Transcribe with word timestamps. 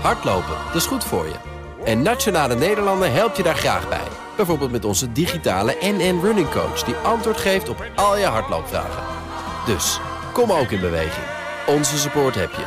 Hardlopen, 0.00 0.56
dat 0.66 0.74
is 0.74 0.86
goed 0.86 1.04
voor 1.04 1.24
je. 1.24 1.34
En 1.84 2.02
Nationale 2.02 2.54
Nederlanden 2.54 3.12
helpt 3.12 3.36
je 3.36 3.42
daar 3.42 3.56
graag 3.56 3.88
bij. 3.88 4.08
Bijvoorbeeld 4.36 4.70
met 4.70 4.84
onze 4.84 5.12
digitale 5.12 5.76
NN 5.80 6.20
Running 6.22 6.50
Coach... 6.50 6.82
die 6.82 6.94
antwoord 6.94 7.36
geeft 7.36 7.68
op 7.68 7.84
al 7.94 8.18
je 8.18 8.24
hardloopvragen. 8.24 9.02
Dus, 9.66 10.00
kom 10.32 10.52
ook 10.52 10.70
in 10.70 10.80
beweging. 10.80 11.26
Onze 11.66 11.98
support 11.98 12.34
heb 12.34 12.50
je. 12.50 12.64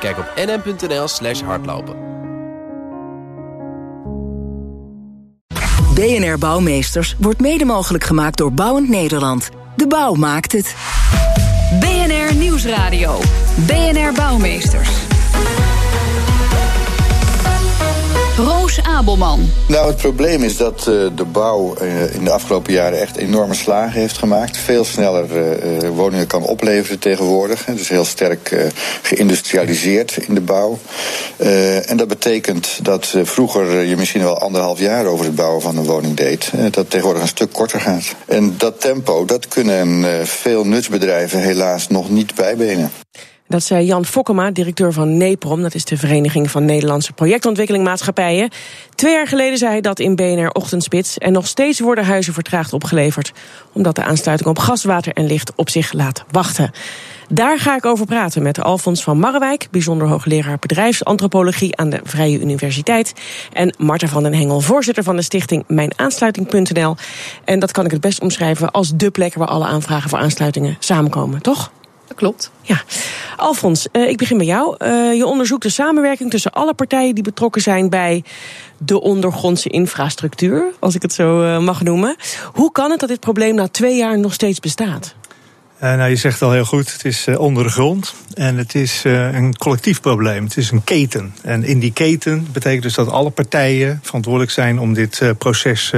Kijk 0.00 0.18
op 0.18 0.32
nn.nl 0.36 1.08
slash 1.08 1.40
hardlopen. 1.42 2.08
BNR 5.94 6.38
Bouwmeesters 6.38 7.16
wordt 7.18 7.40
mede 7.40 7.64
mogelijk 7.64 8.04
gemaakt 8.04 8.36
door 8.36 8.52
Bouwend 8.52 8.88
Nederland. 8.88 9.48
De 9.76 9.86
bouw 9.86 10.14
maakt 10.14 10.52
het. 10.52 10.74
BNR 11.80 12.34
Nieuwsradio. 12.34 13.18
BNR 13.66 14.12
Bouwmeesters. 14.12 14.90
Roos 18.44 18.82
Abelman. 18.82 19.50
Nou, 19.68 19.86
het 19.86 19.96
probleem 19.96 20.42
is 20.42 20.56
dat 20.56 20.78
uh, 20.78 21.06
de 21.14 21.24
bouw 21.32 21.74
uh, 21.82 22.14
in 22.14 22.24
de 22.24 22.30
afgelopen 22.30 22.72
jaren 22.72 23.00
echt 23.00 23.16
enorme 23.16 23.54
slagen 23.54 24.00
heeft 24.00 24.18
gemaakt. 24.18 24.56
Veel 24.56 24.84
sneller 24.84 25.24
uh, 25.82 25.88
woningen 25.88 26.26
kan 26.26 26.42
opleveren 26.42 26.98
tegenwoordig. 26.98 27.64
Dus 27.64 27.88
heel 27.88 28.04
sterk 28.04 28.70
geïndustrialiseerd 29.02 30.16
in 30.16 30.34
de 30.34 30.40
bouw. 30.40 30.78
en 31.86 31.96
dat 31.96 32.08
betekent 32.08 32.78
dat 32.82 33.14
vroeger 33.22 33.84
je 33.84 33.96
misschien 33.96 34.22
wel 34.22 34.38
anderhalf 34.38 34.78
jaar 34.78 35.06
over 35.06 35.24
het 35.24 35.34
bouwen 35.34 35.62
van 35.62 35.76
een 35.76 35.84
woning 35.84 36.16
deed. 36.16 36.50
dat 36.70 36.90
tegenwoordig 36.90 37.22
een 37.22 37.28
stuk 37.28 37.52
korter 37.52 37.80
gaat. 37.80 38.14
En 38.26 38.54
dat 38.56 38.80
tempo, 38.80 39.24
dat 39.24 39.48
kunnen 39.48 40.26
veel 40.26 40.64
nutsbedrijven 40.64 41.40
helaas 41.40 41.88
nog 41.88 42.10
niet 42.10 42.34
bijbenen. 42.34 42.90
Dat 43.50 43.62
zei 43.62 43.86
Jan 43.86 44.04
Fokkema, 44.04 44.50
directeur 44.50 44.92
van 44.92 45.16
NEPROM. 45.16 45.62
Dat 45.62 45.74
is 45.74 45.84
de 45.84 45.96
Vereniging 45.96 46.50
van 46.50 46.64
Nederlandse 46.64 47.12
Projectontwikkeling 47.12 47.84
Maatschappijen. 47.84 48.50
Twee 48.94 49.12
jaar 49.12 49.26
geleden 49.26 49.58
zei 49.58 49.70
hij 49.70 49.80
dat 49.80 49.98
in 49.98 50.16
BNR 50.16 50.50
Ochtendspits. 50.50 51.18
En 51.18 51.32
nog 51.32 51.46
steeds 51.46 51.80
worden 51.80 52.04
huizen 52.04 52.34
vertraagd 52.34 52.72
opgeleverd. 52.72 53.32
Omdat 53.72 53.94
de 53.94 54.02
aansluiting 54.02 54.48
op 54.48 54.58
gas, 54.58 54.84
water 54.84 55.12
en 55.12 55.26
licht 55.26 55.52
op 55.54 55.70
zich 55.70 55.92
laat 55.92 56.24
wachten. 56.30 56.70
Daar 57.28 57.58
ga 57.58 57.76
ik 57.76 57.84
over 57.84 58.06
praten 58.06 58.42
met 58.42 58.62
Alfons 58.62 59.02
van 59.02 59.18
Marrewijk, 59.18 59.68
bijzonder 59.70 60.08
hoogleraar 60.08 60.58
bedrijfsantropologie 60.58 61.76
aan 61.76 61.90
de 61.90 62.00
Vrije 62.04 62.40
Universiteit. 62.40 63.12
En 63.52 63.74
Marta 63.78 64.06
van 64.06 64.22
den 64.22 64.34
Hengel, 64.34 64.60
voorzitter 64.60 65.04
van 65.04 65.16
de 65.16 65.22
stichting 65.22 65.64
Mijnaansluiting.nl. 65.66 66.96
En 67.44 67.58
dat 67.58 67.72
kan 67.72 67.84
ik 67.84 67.90
het 67.90 68.00
best 68.00 68.20
omschrijven 68.20 68.70
als 68.70 68.92
de 68.94 69.10
plek 69.10 69.34
waar 69.34 69.48
alle 69.48 69.66
aanvragen 69.66 70.10
voor 70.10 70.18
aansluitingen 70.18 70.76
samenkomen, 70.78 71.42
toch? 71.42 71.70
Dat 72.10 72.18
klopt. 72.18 72.50
Ja. 72.62 72.82
Alfons, 73.36 73.86
uh, 73.92 74.08
ik 74.08 74.16
begin 74.16 74.36
bij 74.36 74.46
jou. 74.46 74.76
Uh, 74.78 75.14
je 75.14 75.26
onderzoekt 75.26 75.62
de 75.62 75.68
samenwerking 75.68 76.30
tussen 76.30 76.52
alle 76.52 76.74
partijen 76.74 77.14
die 77.14 77.24
betrokken 77.24 77.62
zijn 77.62 77.90
bij 77.90 78.24
de 78.78 79.00
ondergrondse 79.00 79.68
infrastructuur, 79.68 80.64
als 80.78 80.94
ik 80.94 81.02
het 81.02 81.12
zo 81.12 81.42
uh, 81.42 81.58
mag 81.58 81.82
noemen. 81.82 82.16
Hoe 82.52 82.72
kan 82.72 82.90
het 82.90 83.00
dat 83.00 83.08
dit 83.08 83.20
probleem 83.20 83.54
na 83.54 83.68
twee 83.68 83.96
jaar 83.96 84.18
nog 84.18 84.32
steeds 84.32 84.60
bestaat? 84.60 85.14
Uh, 85.82 85.94
nou, 85.94 86.10
je 86.10 86.16
zegt 86.16 86.42
al 86.42 86.52
heel 86.52 86.64
goed, 86.64 86.92
het 86.92 87.04
is 87.04 87.26
uh, 87.26 87.38
onder 87.38 87.62
de 87.62 87.68
grond. 87.68 88.14
En 88.34 88.56
het 88.56 88.74
is 88.74 89.04
uh, 89.04 89.32
een 89.32 89.56
collectief 89.56 90.00
probleem. 90.00 90.44
Het 90.44 90.56
is 90.56 90.70
een 90.70 90.84
keten. 90.84 91.34
En 91.42 91.64
in 91.64 91.78
die 91.78 91.92
keten 91.92 92.46
betekent 92.52 92.82
dus 92.82 92.94
dat 92.94 93.08
alle 93.08 93.30
partijen 93.30 94.00
verantwoordelijk 94.02 94.52
zijn 94.52 94.78
om 94.78 94.94
dit 94.94 95.22
proces 95.38 95.92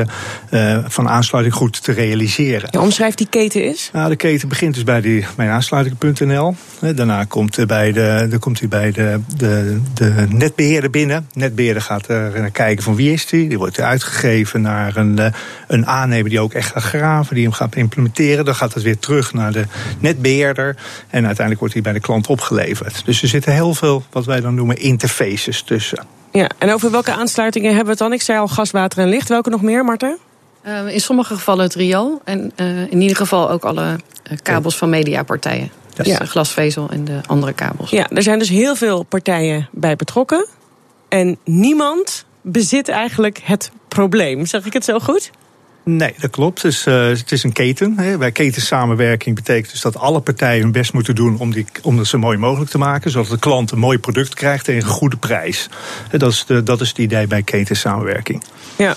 van 0.84 1.08
aansluiting 1.08 1.54
goed 1.54 1.82
te 1.82 1.92
realiseren. 1.92 2.68
Ja, 2.72 2.80
omschrijf 2.80 3.14
die 3.14 3.26
keten 3.30 3.64
is? 3.64 3.90
Nou, 3.92 4.08
de 4.08 4.16
keten 4.16 4.48
begint 4.48 4.74
dus 4.74 4.84
bij 4.84 5.00
die, 5.00 5.26
mijnaansluiting.nl. 5.36 6.54
Daarna 6.94 7.24
komt, 7.24 7.66
bij 7.66 7.92
de, 7.92 8.26
dan 8.30 8.38
komt 8.38 8.58
hij 8.58 8.68
bij 8.68 8.92
de, 8.92 9.20
de, 9.36 9.80
de 9.94 10.26
netbeheerder 10.28 10.90
binnen. 10.90 11.28
Netbeheerder 11.32 11.82
gaat 11.82 12.08
er 12.08 12.40
naar 12.40 12.50
kijken 12.50 12.84
van 12.84 12.94
wie 12.94 13.12
is 13.12 13.26
die. 13.26 13.48
Die 13.48 13.58
wordt 13.58 13.80
uitgegeven 13.80 14.60
naar 14.60 14.96
een, 14.96 15.32
een 15.68 15.86
aannemer 15.86 16.30
die 16.30 16.40
ook 16.40 16.52
echt 16.52 16.70
gaat 16.70 16.82
graven, 16.82 17.34
die 17.34 17.44
hem 17.44 17.52
gaat 17.52 17.76
implementeren. 17.76 18.44
Dan 18.44 18.54
gaat 18.54 18.74
het 18.74 18.82
weer 18.82 18.98
terug 18.98 19.32
naar 19.32 19.52
de 19.52 19.64
netbeheerder. 19.98 20.76
En 21.08 21.26
uiteindelijk 21.26 21.58
wordt 21.58 21.74
hij 21.74 21.82
bij 21.82 21.92
de 21.92 22.00
klant 22.00 22.26
opgeleverd. 22.26 23.04
Dus 23.04 23.22
er 23.22 23.28
zitten 23.28 23.52
heel 23.52 23.74
veel, 23.74 24.02
wat 24.10 24.24
wij 24.24 24.40
dan 24.40 24.54
noemen, 24.54 24.76
interfaces 24.76 25.62
tussen. 25.62 26.06
Ja, 26.32 26.50
en 26.58 26.72
over 26.72 26.90
welke 26.90 27.12
aansluitingen 27.12 27.68
hebben 27.68 27.84
we 27.84 27.90
het 27.90 28.00
dan? 28.00 28.12
Ik 28.12 28.22
zei 28.22 28.38
al 28.38 28.48
gas, 28.48 28.70
water 28.70 28.98
en 28.98 29.08
licht. 29.08 29.28
Welke 29.28 29.50
nog 29.50 29.62
meer, 29.62 29.84
Marten? 29.84 30.18
Uh, 30.66 30.88
in 30.88 31.00
sommige 31.00 31.34
gevallen 31.34 31.64
het 31.64 31.74
riool. 31.74 32.20
En 32.24 32.52
uh, 32.56 32.80
in 32.80 33.00
ieder 33.00 33.16
geval 33.16 33.50
ook 33.50 33.64
alle 33.64 33.96
uh, 34.30 34.38
kabels 34.42 34.76
van 34.76 34.90
mediapartijen. 34.90 35.70
Dus 35.94 36.06
ja. 36.06 36.24
glasvezel 36.24 36.90
en 36.90 37.04
de 37.04 37.20
andere 37.26 37.52
kabels. 37.52 37.90
Ja, 37.90 38.08
er 38.08 38.22
zijn 38.22 38.38
dus 38.38 38.48
heel 38.48 38.76
veel 38.76 39.02
partijen 39.02 39.68
bij 39.72 39.96
betrokken. 39.96 40.46
En 41.08 41.38
niemand 41.44 42.24
bezit 42.40 42.88
eigenlijk 42.88 43.40
het 43.44 43.70
probleem. 43.88 44.46
Zeg 44.46 44.66
ik 44.66 44.72
het 44.72 44.84
zo 44.84 44.98
goed? 44.98 45.30
Nee, 45.84 46.14
dat 46.18 46.30
klopt. 46.30 46.62
Dus, 46.62 46.86
uh, 46.86 47.08
het 47.08 47.32
is 47.32 47.42
een 47.42 47.52
keten. 47.52 47.98
Hè. 47.98 48.18
Bij 48.18 48.32
ketensamenwerking 48.32 49.34
betekent 49.34 49.70
dus 49.70 49.80
dat 49.80 49.96
alle 49.96 50.20
partijen 50.20 50.62
hun 50.62 50.72
best 50.72 50.92
moeten 50.92 51.14
doen 51.14 51.38
om, 51.38 51.52
die, 51.52 51.66
om 51.82 51.96
dat 51.96 52.06
zo 52.06 52.18
mooi 52.18 52.38
mogelijk 52.38 52.70
te 52.70 52.78
maken. 52.78 53.10
Zodat 53.10 53.30
de 53.30 53.38
klant 53.38 53.70
een 53.70 53.78
mooi 53.78 53.98
product 53.98 54.34
krijgt 54.34 54.64
tegen 54.64 54.82
een 54.82 54.94
goede 54.94 55.16
prijs. 55.16 55.68
Dat 56.10 56.30
is, 56.30 56.44
de, 56.46 56.62
dat 56.62 56.80
is 56.80 56.88
het 56.88 56.98
idee 56.98 57.26
bij 57.26 57.42
ketensamenwerking. 57.42 58.42
Ja. 58.76 58.94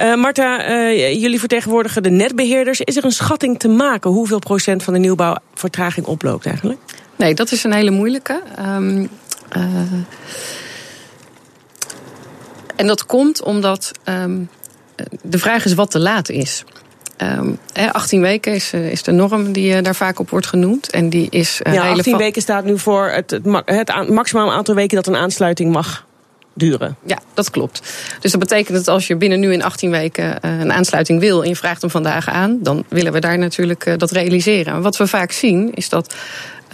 Uh, 0.00 0.14
Marta, 0.14 0.70
uh, 0.70 1.20
jullie 1.20 1.38
vertegenwoordigen 1.38 2.02
de 2.02 2.10
netbeheerders. 2.10 2.80
Is 2.80 2.96
er 2.96 3.04
een 3.04 3.10
schatting 3.10 3.58
te 3.58 3.68
maken 3.68 4.10
hoeveel 4.10 4.38
procent 4.38 4.82
van 4.82 4.92
de 4.92 4.98
nieuwbouwvertraging 4.98 6.06
oploopt 6.06 6.46
eigenlijk? 6.46 6.80
Nee, 7.16 7.34
dat 7.34 7.52
is 7.52 7.64
een 7.64 7.72
hele 7.72 7.90
moeilijke. 7.90 8.42
Um, 8.58 9.08
en 12.76 12.86
dat 12.86 13.06
komt 13.06 13.42
omdat. 13.42 13.92
Um, 14.04 14.48
de 15.22 15.38
vraag 15.38 15.64
is 15.64 15.74
wat 15.74 15.90
te 15.90 15.98
laat 15.98 16.28
is. 16.28 16.64
Um, 17.22 17.58
18 17.92 18.20
weken 18.20 18.54
is, 18.54 18.72
eh, 18.72 18.90
is, 18.90 19.02
de 19.02 19.12
norm 19.12 19.52
die 19.52 19.76
uh, 19.76 19.82
daar 19.82 19.94
vaak 19.94 20.18
op 20.18 20.30
wordt 20.30 20.46
genoemd. 20.46 20.90
En 20.90 21.08
die 21.08 21.26
is, 21.30 21.60
uh, 21.66 21.74
ja, 21.74 21.90
18 21.90 22.16
weken 22.16 22.42
staat 22.42 22.64
nu 22.64 22.78
voor 22.78 23.08
het, 23.08 23.30
het, 23.30 23.44
het 23.64 24.08
maximaal 24.08 24.52
aantal 24.52 24.74
weken 24.74 24.96
dat 24.96 25.06
een 25.06 25.16
aansluiting 25.16 25.72
mag 25.72 26.06
duren. 26.54 26.96
Ja, 27.04 27.18
dat 27.34 27.50
klopt. 27.50 27.82
Dus 28.20 28.30
dat 28.30 28.40
betekent 28.40 28.76
dat 28.76 28.88
als 28.88 29.06
je 29.06 29.16
binnen 29.16 29.40
nu 29.40 29.52
in 29.52 29.62
18 29.62 29.90
weken 29.90 30.46
een 30.60 30.72
aansluiting 30.72 31.20
wil 31.20 31.42
en 31.42 31.48
je 31.48 31.56
vraagt 31.56 31.80
hem 31.80 31.90
vandaag 31.90 32.28
aan, 32.28 32.58
dan 32.62 32.84
willen 32.88 33.12
we 33.12 33.20
daar 33.20 33.38
natuurlijk 33.38 33.94
dat 33.98 34.10
realiseren. 34.10 34.74
En 34.74 34.82
wat 34.82 34.96
we 34.96 35.06
vaak 35.06 35.32
zien 35.32 35.74
is 35.74 35.88
dat 35.88 36.14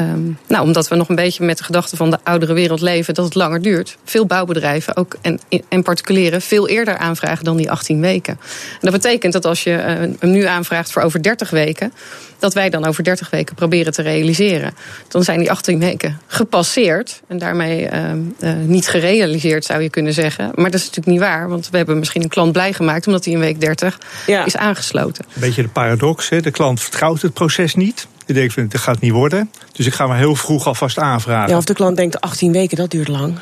Um, 0.00 0.38
nou, 0.48 0.64
omdat 0.64 0.88
we 0.88 0.94
nog 0.94 1.08
een 1.08 1.14
beetje 1.14 1.44
met 1.44 1.58
de 1.58 1.64
gedachte 1.64 1.96
van 1.96 2.10
de 2.10 2.18
oudere 2.22 2.52
wereld 2.52 2.80
leven, 2.80 3.14
dat 3.14 3.24
het 3.24 3.34
langer 3.34 3.62
duurt. 3.62 3.96
Veel 4.04 4.26
bouwbedrijven 4.26 4.96
ook 4.96 5.16
en, 5.20 5.40
en 5.68 5.82
particulieren 5.82 6.40
veel 6.40 6.68
eerder 6.68 6.96
aanvragen 6.96 7.44
dan 7.44 7.56
die 7.56 7.70
18 7.70 8.00
weken. 8.00 8.32
En 8.72 8.78
dat 8.80 8.92
betekent 8.92 9.32
dat 9.32 9.44
als 9.44 9.64
je 9.64 9.70
uh, 9.70 9.84
hem 10.18 10.30
nu 10.30 10.44
aanvraagt 10.44 10.92
voor 10.92 11.02
over 11.02 11.22
30 11.22 11.50
weken, 11.50 11.92
dat 12.38 12.54
wij 12.54 12.70
dan 12.70 12.84
over 12.84 13.04
30 13.04 13.30
weken 13.30 13.54
proberen 13.54 13.92
te 13.92 14.02
realiseren. 14.02 14.74
Dan 15.08 15.24
zijn 15.24 15.38
die 15.38 15.50
18 15.50 15.78
weken 15.78 16.20
gepasseerd 16.26 17.22
en 17.26 17.38
daarmee 17.38 17.90
uh, 17.90 18.10
uh, 18.40 18.52
niet 18.66 18.88
gerealiseerd, 18.88 19.64
zou 19.64 19.82
je 19.82 19.90
kunnen 19.90 20.12
zeggen. 20.12 20.50
Maar 20.54 20.70
dat 20.70 20.80
is 20.80 20.86
natuurlijk 20.86 21.06
niet 21.06 21.20
waar, 21.20 21.48
want 21.48 21.68
we 21.70 21.76
hebben 21.76 21.98
misschien 21.98 22.22
een 22.22 22.28
klant 22.28 22.52
blij 22.52 22.72
gemaakt 22.72 23.06
omdat 23.06 23.24
hij 23.24 23.34
in 23.34 23.40
week 23.40 23.60
30 23.60 23.98
ja. 24.26 24.44
is 24.44 24.56
aangesloten. 24.56 25.24
Een 25.34 25.40
beetje 25.40 25.62
de 25.62 25.68
paradox, 25.68 26.28
hè? 26.28 26.40
de 26.40 26.50
klant 26.50 26.80
vertrouwt 26.80 27.22
het 27.22 27.32
proces 27.32 27.74
niet. 27.74 28.06
Die 28.26 28.34
denkt, 28.34 28.56
dat 28.56 28.80
gaat 28.80 29.00
niet 29.00 29.12
worden. 29.12 29.50
Dus 29.72 29.86
ik 29.86 29.94
ga 29.94 30.06
maar 30.06 30.16
heel 30.16 30.34
vroeg 30.34 30.66
alvast 30.66 30.98
aanvragen. 30.98 31.50
Ja, 31.50 31.56
of 31.56 31.64
de 31.64 31.74
klant 31.74 31.96
denkt, 31.96 32.20
18 32.20 32.52
weken, 32.52 32.76
dat 32.76 32.90
duurt 32.90 33.08
lang. 33.08 33.38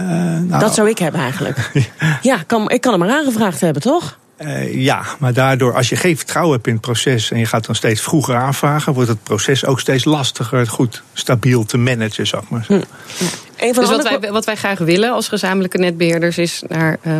Uh, 0.00 0.08
nou, 0.08 0.58
dat 0.58 0.74
zou 0.74 0.88
ik 0.88 0.98
hebben 0.98 1.20
eigenlijk. 1.20 1.70
ja, 2.22 2.42
kan, 2.46 2.70
ik 2.70 2.80
kan 2.80 2.92
hem 2.92 3.00
maar 3.00 3.16
aangevraagd 3.16 3.60
hebben, 3.60 3.82
toch? 3.82 4.18
Uh, 4.38 4.74
ja, 4.74 5.04
maar 5.18 5.32
daardoor, 5.32 5.74
als 5.74 5.88
je 5.88 5.96
geen 5.96 6.16
vertrouwen 6.16 6.54
hebt 6.54 6.66
in 6.66 6.72
het 6.72 6.82
proces 6.82 7.30
en 7.30 7.38
je 7.38 7.46
gaat 7.46 7.66
dan 7.66 7.74
steeds 7.74 8.00
vroeger 8.00 8.34
aanvragen, 8.34 8.92
wordt 8.92 9.08
het 9.08 9.22
proces 9.22 9.64
ook 9.64 9.80
steeds 9.80 10.04
lastiger 10.04 10.66
goed 10.66 11.02
stabiel 11.12 11.64
te 11.64 11.78
managen, 11.78 12.26
zeg 12.26 12.48
maar. 12.48 12.64
Hm. 12.66 12.80
dus 13.58 13.76
wat 13.76 14.02
wij, 14.02 14.30
wat 14.30 14.44
wij 14.44 14.56
graag 14.56 14.78
willen 14.78 15.12
als 15.12 15.28
gezamenlijke 15.28 15.78
netbeheerders 15.78 16.38
is 16.38 16.62
naar 16.68 16.98
uh, 17.02 17.18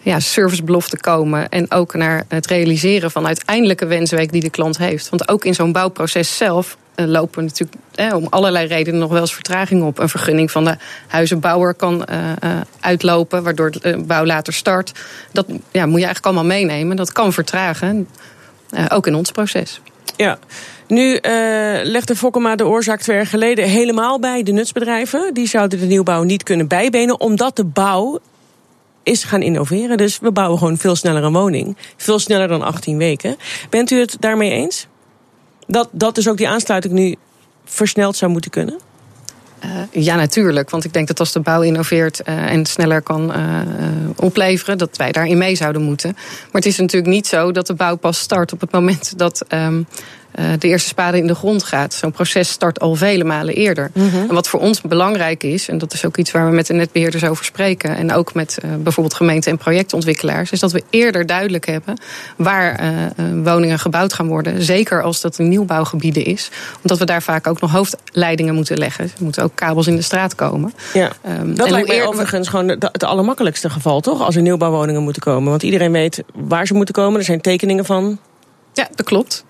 ja, 0.00 0.20
servicebeloften 0.20 1.00
komen 1.00 1.48
en 1.48 1.70
ook 1.70 1.94
naar 1.94 2.24
het 2.28 2.46
realiseren 2.46 3.10
van 3.10 3.26
uiteindelijke 3.26 3.86
wensweek 3.86 4.32
die 4.32 4.40
de 4.40 4.50
klant 4.50 4.78
heeft. 4.78 5.08
Want 5.08 5.28
ook 5.28 5.44
in 5.44 5.54
zo'n 5.54 5.72
bouwproces 5.72 6.36
zelf 6.36 6.76
lopen 6.94 7.44
natuurlijk 7.44 7.78
eh, 7.94 8.14
om 8.14 8.26
allerlei 8.30 8.66
redenen 8.66 9.00
nog 9.00 9.10
wel 9.10 9.20
eens 9.20 9.34
vertraging 9.34 9.82
op. 9.82 9.98
Een 9.98 10.08
vergunning 10.08 10.50
van 10.50 10.64
de 10.64 10.76
huizenbouwer 11.06 11.74
kan 11.74 12.06
uh, 12.10 12.18
uh, 12.44 12.60
uitlopen, 12.80 13.42
waardoor 13.42 13.70
de 13.70 14.02
bouw 14.06 14.24
later 14.24 14.52
start. 14.52 14.92
Dat 15.32 15.46
ja, 15.48 15.86
moet 15.86 15.98
je 15.98 16.04
eigenlijk 16.04 16.24
allemaal 16.24 16.44
meenemen. 16.44 16.96
Dat 16.96 17.12
kan 17.12 17.32
vertragen, 17.32 18.08
ook 18.88 19.06
in 19.06 19.14
ons 19.14 19.30
proces. 19.30 19.80
Ja. 20.16 20.38
Nu 20.86 21.18
legde 21.82 22.16
Fokkema 22.16 22.56
de 22.56 22.66
oorzaak 22.66 23.00
twee 23.00 23.16
jaar 23.16 23.26
geleden 23.26 23.68
helemaal 23.68 24.18
bij 24.18 24.42
de 24.42 24.52
nutsbedrijven. 24.52 25.34
Die 25.34 25.48
zouden 25.48 25.78
de 25.78 25.86
nieuwbouw 25.86 26.22
niet 26.22 26.42
kunnen 26.42 26.68
bijbenen, 26.68 27.20
omdat 27.20 27.56
de 27.56 27.64
bouw 27.64 28.20
is 29.02 29.24
gaan 29.24 29.42
innoveren. 29.42 29.96
Dus 29.96 30.18
we 30.18 30.32
bouwen 30.32 30.58
gewoon 30.58 30.76
veel 30.76 30.96
sneller 30.96 31.24
een 31.24 31.32
woning. 31.32 31.76
Veel 31.96 32.18
sneller 32.18 32.48
dan 32.48 32.62
18 32.62 32.98
weken. 32.98 33.36
Bent 33.70 33.90
u 33.90 33.98
het 33.98 34.16
daarmee 34.20 34.50
eens? 34.50 34.86
Dat, 35.66 35.88
dat 35.92 36.14
dus 36.14 36.28
ook 36.28 36.36
die 36.36 36.48
aansluiting 36.48 36.94
nu 36.94 37.14
versneld 37.64 38.16
zou 38.16 38.30
moeten 38.30 38.50
kunnen? 38.50 38.78
ja, 39.90 40.16
natuurlijk. 40.16 40.70
Want 40.70 40.84
ik 40.84 40.92
denk 40.92 41.08
dat 41.08 41.20
als 41.20 41.32
de 41.32 41.40
bouw 41.40 41.62
innoveert 41.62 42.22
en 42.22 42.66
sneller 42.66 43.02
kan 43.02 43.32
opleveren, 44.16 44.78
dat 44.78 44.96
wij 44.96 45.12
daarin 45.12 45.38
mee 45.38 45.56
zouden 45.56 45.82
moeten. 45.82 46.12
Maar 46.12 46.62
het 46.62 46.66
is 46.66 46.78
natuurlijk 46.78 47.12
niet 47.12 47.26
zo 47.26 47.52
dat 47.52 47.66
de 47.66 47.74
bouw 47.74 47.96
pas 47.96 48.18
start 48.18 48.52
op 48.52 48.60
het 48.60 48.72
moment 48.72 49.18
dat. 49.18 49.44
Ehm, 49.48 49.82
de 50.58 50.68
eerste 50.68 50.88
spade 50.88 51.18
in 51.18 51.26
de 51.26 51.34
grond 51.34 51.62
gaat. 51.62 51.94
Zo'n 51.94 52.12
proces 52.12 52.48
start 52.48 52.80
al 52.80 52.94
vele 52.94 53.24
malen 53.24 53.54
eerder. 53.54 53.90
Mhm. 53.94 54.16
En 54.16 54.34
wat 54.34 54.48
voor 54.48 54.60
ons 54.60 54.80
belangrijk 54.80 55.42
is, 55.42 55.68
en 55.68 55.78
dat 55.78 55.92
is 55.92 56.04
ook 56.04 56.16
iets 56.16 56.30
waar 56.30 56.48
we 56.48 56.54
met 56.54 56.66
de 56.66 56.72
netbeheerders 56.72 57.24
over 57.24 57.44
spreken, 57.44 57.96
en 57.96 58.12
ook 58.12 58.34
met 58.34 58.58
uh, 58.64 58.70
bijvoorbeeld 58.78 59.14
gemeenten 59.16 59.50
en 59.50 59.58
projectontwikkelaars, 59.58 60.50
is 60.50 60.60
dat 60.60 60.72
we 60.72 60.82
eerder 60.90 61.26
duidelijk 61.26 61.66
hebben 61.66 62.00
waar 62.36 62.80
uh, 62.82 63.44
woningen 63.44 63.78
gebouwd 63.78 64.12
gaan 64.12 64.26
worden. 64.26 64.62
Zeker 64.62 65.02
als 65.02 65.20
dat 65.20 65.38
een 65.38 65.48
nieuwbouwgebieden 65.48 66.24
is. 66.24 66.50
Omdat 66.82 66.98
we 66.98 67.04
daar 67.04 67.22
vaak 67.22 67.46
ook 67.46 67.60
nog 67.60 67.70
hoofdleidingen 67.70 68.54
moeten 68.54 68.78
leggen. 68.78 69.04
Er 69.04 69.24
moeten 69.24 69.42
ook 69.42 69.54
kabels 69.54 69.86
in 69.86 69.96
de 69.96 70.02
straat 70.02 70.34
komen. 70.34 70.74
Ja. 70.92 71.12
Um, 71.40 71.54
dat 71.54 71.70
lijkt 71.70 71.88
mij 71.88 72.06
overigens 72.06 72.48
gewoon 72.48 72.68
het 72.68 73.04
allermakkelijkste 73.04 73.70
geval, 73.70 74.00
toch? 74.00 74.22
Als 74.22 74.36
er 74.36 74.42
nieuwbouwwoningen 74.42 75.02
moeten 75.02 75.22
komen. 75.22 75.50
Want 75.50 75.62
iedereen 75.62 75.92
weet 75.92 76.22
waar 76.34 76.66
ze 76.66 76.74
moeten 76.74 76.94
komen. 76.94 77.18
Er 77.18 77.24
zijn 77.24 77.40
tekeningen 77.40 77.84
van. 77.84 78.18
Ja, 78.72 78.88
dat 78.94 79.06
klopt. 79.06 79.44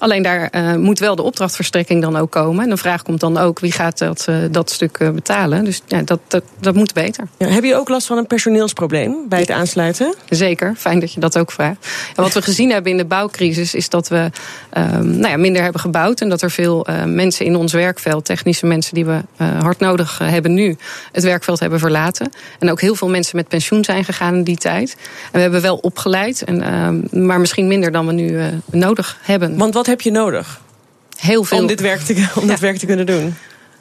Alleen 0.00 0.22
daar 0.22 0.48
uh, 0.52 0.74
moet 0.74 0.98
wel 0.98 1.16
de 1.16 1.22
opdrachtverstrekking 1.22 2.02
dan 2.02 2.16
ook 2.16 2.30
komen. 2.30 2.64
En 2.64 2.70
de 2.70 2.76
vraag 2.76 3.02
komt 3.02 3.20
dan 3.20 3.38
ook 3.38 3.60
wie 3.60 3.72
gaat 3.72 3.98
dat, 3.98 4.26
uh, 4.30 4.36
dat 4.50 4.70
stuk 4.70 4.98
uh, 4.98 5.10
betalen. 5.10 5.64
Dus 5.64 5.82
ja, 5.86 6.02
dat, 6.02 6.20
dat, 6.28 6.42
dat 6.60 6.74
moet 6.74 6.92
beter. 6.92 7.24
Ja, 7.36 7.46
heb 7.46 7.64
je 7.64 7.76
ook 7.76 7.88
last 7.88 8.06
van 8.06 8.18
een 8.18 8.26
personeelsprobleem 8.26 9.16
bij 9.28 9.40
het 9.40 9.50
aansluiten? 9.50 10.14
Zeker, 10.28 10.74
fijn 10.76 11.00
dat 11.00 11.12
je 11.12 11.20
dat 11.20 11.38
ook 11.38 11.52
vraagt. 11.52 11.86
En 12.16 12.22
wat 12.22 12.32
we 12.32 12.42
gezien 12.42 12.70
hebben 12.70 12.90
in 12.90 12.96
de 12.96 13.04
bouwcrisis 13.04 13.74
is 13.74 13.88
dat 13.88 14.08
we 14.08 14.30
um, 14.78 15.10
nou 15.10 15.28
ja, 15.28 15.36
minder 15.36 15.62
hebben 15.62 15.80
gebouwd. 15.80 16.20
En 16.20 16.28
dat 16.28 16.42
er 16.42 16.50
veel 16.50 16.86
mensen 17.06 17.46
in 17.46 17.56
ons 17.56 17.72
werkveld, 17.72 18.24
technische 18.24 18.66
mensen 18.66 18.94
die 18.94 19.04
we 19.04 19.20
hard 19.36 19.78
nodig 19.78 20.18
hebben 20.18 20.54
nu, 20.54 20.76
het 21.12 21.24
werkveld 21.24 21.60
hebben 21.60 21.78
verlaten. 21.78 22.32
En 22.58 22.70
ook 22.70 22.80
heel 22.80 22.94
veel 22.94 23.08
mensen 23.08 23.36
met 23.36 23.48
pensioen 23.48 23.84
zijn 23.84 24.04
gegaan 24.04 24.34
in 24.34 24.44
die 24.44 24.56
tijd. 24.56 24.96
En 25.24 25.30
we 25.32 25.40
hebben 25.40 25.62
wel 25.62 25.76
opgeleid, 25.76 26.42
en, 26.44 26.62
ehm, 26.62 27.26
maar 27.26 27.40
misschien 27.40 27.66
minder 27.66 27.92
dan 27.92 28.06
we 28.06 28.12
nu 28.12 28.40
nodig 28.70 29.18
hebben. 29.22 29.56
Want 29.56 29.74
wat 29.74 29.86
heb 29.90 30.00
je 30.00 30.10
nodig? 30.10 30.60
Heel 31.16 31.44
veel. 31.44 31.58
Om 31.58 31.66
dit 31.66 31.80
werk 31.80 32.00
te, 32.00 32.28
om 32.40 32.46
dit 32.46 32.60
werk 32.60 32.76
te 32.76 32.86
kunnen 32.86 33.06
doen? 33.06 33.34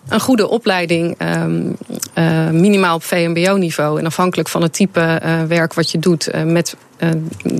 Een 0.07 0.19
goede 0.19 0.47
opleiding, 0.47 1.21
um, 1.21 1.77
uh, 2.15 2.49
minimaal 2.49 2.95
op 2.95 3.03
VMBO-niveau. 3.03 3.99
En 3.99 4.05
afhankelijk 4.05 4.49
van 4.49 4.61
het 4.61 4.73
type 4.73 5.21
uh, 5.25 5.43
werk 5.43 5.73
wat 5.73 5.91
je 5.91 5.99
doet, 5.99 6.35
uh, 6.35 6.43
met 6.43 6.75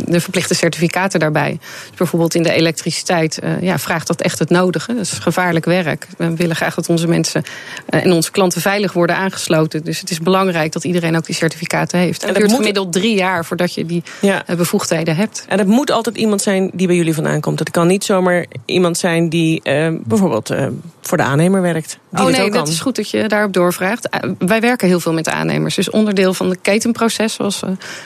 de 0.05 0.21
verplichte 0.21 0.55
certificaten 0.55 1.19
daarbij. 1.19 1.59
Dus 1.89 1.97
bijvoorbeeld 1.97 2.35
in 2.35 2.43
de 2.43 2.51
elektriciteit 2.51 3.39
uh, 3.43 3.61
ja, 3.61 3.79
vraagt 3.79 4.07
dat 4.07 4.21
echt 4.21 4.39
het 4.39 4.49
nodige. 4.49 4.93
Dat 4.93 5.01
is 5.03 5.11
gevaarlijk 5.11 5.65
werk. 5.65 6.07
We 6.17 6.35
willen 6.35 6.55
graag 6.55 6.75
dat 6.75 6.89
onze 6.89 7.07
mensen 7.07 7.43
uh, 7.89 8.05
en 8.05 8.11
onze 8.11 8.31
klanten 8.31 8.61
veilig 8.61 8.93
worden 8.93 9.15
aangesloten. 9.15 9.83
Dus 9.83 9.99
het 9.99 10.09
is 10.09 10.19
belangrijk 10.19 10.71
dat 10.71 10.83
iedereen 10.83 11.17
ook 11.17 11.25
die 11.25 11.35
certificaten 11.35 11.99
heeft. 11.99 12.21
En, 12.21 12.27
het 12.27 12.37
duurt 12.37 12.49
moet... 12.49 12.59
gemiddeld 12.59 12.93
drie 12.93 13.15
jaar 13.15 13.45
voordat 13.45 13.73
je 13.73 13.85
die 13.85 14.03
ja. 14.21 14.43
bevoegdheden 14.57 15.15
hebt. 15.15 15.45
En 15.47 15.57
het 15.57 15.67
moet 15.67 15.91
altijd 15.91 16.17
iemand 16.17 16.41
zijn 16.41 16.69
die 16.73 16.87
bij 16.87 16.95
jullie 16.95 17.13
vandaan 17.13 17.41
komt. 17.41 17.59
Het 17.59 17.71
kan 17.71 17.87
niet 17.87 18.03
zomaar 18.03 18.45
iemand 18.65 18.97
zijn 18.97 19.29
die 19.29 19.61
bijvoorbeeld 20.03 20.53
voor 21.01 21.17
de 21.17 21.23
aannemer 21.23 21.61
werkt. 21.61 21.99
Die 22.09 22.25
oh 22.25 22.31
nee, 22.31 22.51
dat 22.51 22.67
is 22.67 22.79
goed 22.79 22.95
dat 22.95 23.09
je 23.09 23.27
daarop 23.27 23.53
doorvraagt. 23.53 24.09
wij 24.37 24.61
werken 24.61 24.87
heel 24.87 24.99
veel 24.99 25.13
met 25.13 25.29
aannemers. 25.29 25.75
Dus 25.75 25.89
onderdeel 25.89 26.33
van 26.33 26.49
het 26.49 26.59
ketenproces, 26.61 27.33
zoals 27.33 27.61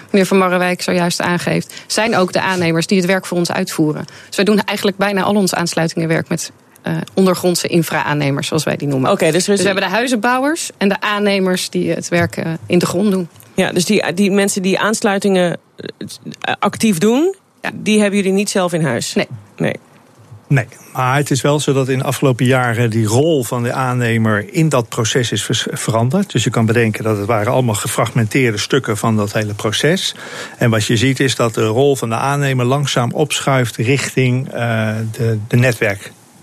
meneer 0.09 0.25
Van 0.25 0.38
Marrewijk 0.38 0.81
zojuist 0.81 1.21
aangeeft, 1.23 1.73
zijn 1.87 2.15
ook 2.15 2.33
de 2.33 2.41
aannemers 2.41 2.87
die 2.87 2.97
het 2.97 3.07
werk 3.07 3.25
voor 3.25 3.37
ons 3.37 3.51
uitvoeren. 3.51 4.05
Dus 4.27 4.35
wij 4.35 4.45
doen 4.45 4.59
eigenlijk 4.59 4.97
bijna 4.97 5.21
al 5.21 5.35
onze 5.35 5.55
aansluitingen 5.55 6.07
werk 6.07 6.29
met 6.29 6.51
uh, 6.87 6.97
ondergrondse 7.13 7.67
infra-aannemers, 7.67 8.47
zoals 8.47 8.63
wij 8.63 8.75
die 8.75 8.87
noemen. 8.87 9.11
Oké, 9.11 9.31
dus, 9.31 9.45
dus 9.45 9.59
we 9.59 9.65
hebben 9.65 9.83
de 9.83 9.89
huizenbouwers 9.89 10.69
en 10.77 10.89
de 10.89 11.01
aannemers 11.01 11.69
die 11.69 11.91
het 11.91 12.09
werk 12.09 12.37
uh, 12.37 12.53
in 12.65 12.79
de 12.79 12.85
grond 12.85 13.11
doen. 13.11 13.27
Ja, 13.53 13.71
dus 13.71 13.85
die, 13.85 14.13
die 14.13 14.31
mensen 14.31 14.61
die 14.61 14.79
aansluitingen 14.79 15.57
uh, 15.77 15.87
actief 16.59 16.97
doen, 16.97 17.35
ja. 17.61 17.71
die 17.73 17.99
hebben 17.99 18.19
jullie 18.19 18.33
niet 18.33 18.49
zelf 18.49 18.73
in 18.73 18.83
huis? 18.83 19.13
Nee. 19.13 19.27
Nee. 19.57 19.75
Nee, 20.48 20.68
maar 20.94 21.16
het 21.16 21.31
is 21.31 21.42
wel 21.42 21.60
zo 21.60 21.74
dat 21.74 21.90
in 21.90 21.98
de 21.98 22.04
afgelopen 22.04 22.45
jaren 22.45 22.90
die 22.90 23.06
rol 23.06 23.44
van 23.44 23.63
de 23.63 23.74
aannemer 23.74 24.54
in 24.54 24.69
dat 24.69 24.90
proces 24.90 25.31
is 25.31 25.68
veranderd. 25.72 26.31
Dus 26.31 26.44
je 26.44 26.50
kan 26.50 26.66
bedenken 26.66 27.04
dat 27.04 27.18
het 27.18 27.25
waren 27.25 27.51
allemaal 27.51 27.75
gefragmenteerde 27.75 28.57
stukken 28.57 28.98
van 28.98 29.16
dat 29.16 29.34
hele 29.34 29.54
proces. 29.54 30.16
En 30.57 30.69
wat 30.69 30.86
je 30.86 30.98
ziet 30.98 31.19
is 31.19 31.36
dat 31.36 31.54
de 31.54 31.66
rol 31.66 31.95
van 31.95 32.10
de 32.10 32.16
aannemer 32.16 32.66
langzaam 32.66 33.12
opschuift 33.12 33.75
richting 33.75 34.54
uh, 34.54 34.95
de, 35.12 35.38
de 35.48 35.57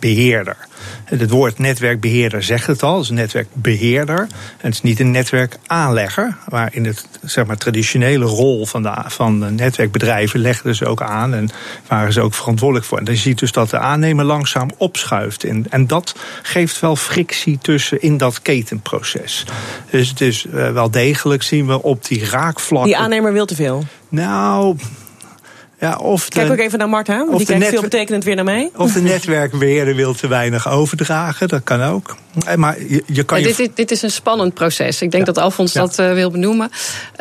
netwerkbeheerder. 0.01 0.57
Het 1.05 1.31
woord 1.31 1.59
netwerkbeheerder 1.59 2.43
zegt 2.43 2.67
het 2.67 2.83
al, 2.83 2.95
het 2.95 3.03
is 3.03 3.09
een 3.09 3.15
netwerkbeheerder. 3.15 4.19
En 4.19 4.29
het 4.67 4.75
is 4.75 4.83
niet 4.83 5.01
een 5.01 5.11
netwerkaanlegger, 5.11 6.37
waar 6.49 6.75
in 6.75 6.85
het 6.85 7.07
zeg 7.23 7.47
maar, 7.47 7.57
traditionele 7.57 8.25
rol 8.25 8.67
van 8.67 8.83
de, 8.83 8.93
van 9.07 9.41
de 9.41 9.51
netwerkbedrijven 9.51 10.41
legden 10.41 10.75
ze 10.75 10.87
ook 10.87 11.03
aan 11.03 11.35
en 11.35 11.49
waren 11.89 12.13
ze 12.13 12.21
ook 12.21 12.35
verantwoordelijk 12.35 12.87
voor. 12.87 12.99
En 12.99 13.05
dan 13.05 13.15
je 13.15 13.21
ziet 13.21 13.39
dus 13.39 13.53
dat 13.53 13.71
de 13.71 13.79
aannemer 13.79 14.25
langzaam 14.25 14.71
opschuift. 14.77 15.45
En, 15.45 15.67
en 15.71 15.87
dat 15.87 16.15
geeft 16.43 16.81
wel 16.81 16.97
frictie 16.97 17.59
tussen 17.63 18.03
in 18.03 18.17
dat 18.17 18.43
ketenproces. 18.43 19.45
Dus 19.91 20.09
het 20.09 20.21
is 20.21 20.45
uh, 20.45 20.73
wel 20.73 20.91
degelijk 20.91 21.43
zien 21.43 21.67
we 21.67 21.83
op 21.83 22.07
die 22.07 22.25
raakvlakken. 22.25 22.91
Die 22.91 23.01
aannemer 23.01 23.33
wil 23.33 23.47
te 23.47 23.55
veel. 23.55 23.85
Nou, 24.09 24.77
ja, 25.81 25.97
of 25.97 26.29
de, 26.29 26.39
Kijk 26.39 26.51
ook 26.51 26.59
even 26.59 26.79
naar 26.79 26.89
Marta, 26.89 27.25
want 27.25 27.39
die 27.39 27.47
kijkt 27.47 27.67
veel 27.67 27.81
betekenend 27.81 28.25
weer 28.25 28.35
naar 28.35 28.45
mij. 28.45 28.71
Of 28.77 28.93
de 28.93 29.01
netwerkbeheerder 29.15 29.95
wil 29.95 30.15
te 30.15 30.29
weinig 30.29 30.69
overdragen, 30.69 31.49
dat 31.49 31.65
kan 31.65 31.83
ook. 31.83 32.17
Maar 32.57 32.83
je, 32.83 33.03
je 33.07 33.23
kan 33.23 33.41
ja, 33.41 33.49
je... 33.49 33.55
dit, 33.55 33.77
dit, 33.77 33.91
is 33.91 34.03
een 34.03 34.11
spannend 34.11 34.55
proces. 34.55 35.03
Ik 35.03 35.11
denk 35.11 35.27
ja. 35.27 35.33
dat 35.33 35.43
Alfons 35.45 35.73
ja. 35.73 35.81
dat 35.81 35.99
uh, 35.99 36.13
wil 36.13 36.31
benoemen. 36.31 36.71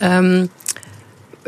Um, 0.04 0.50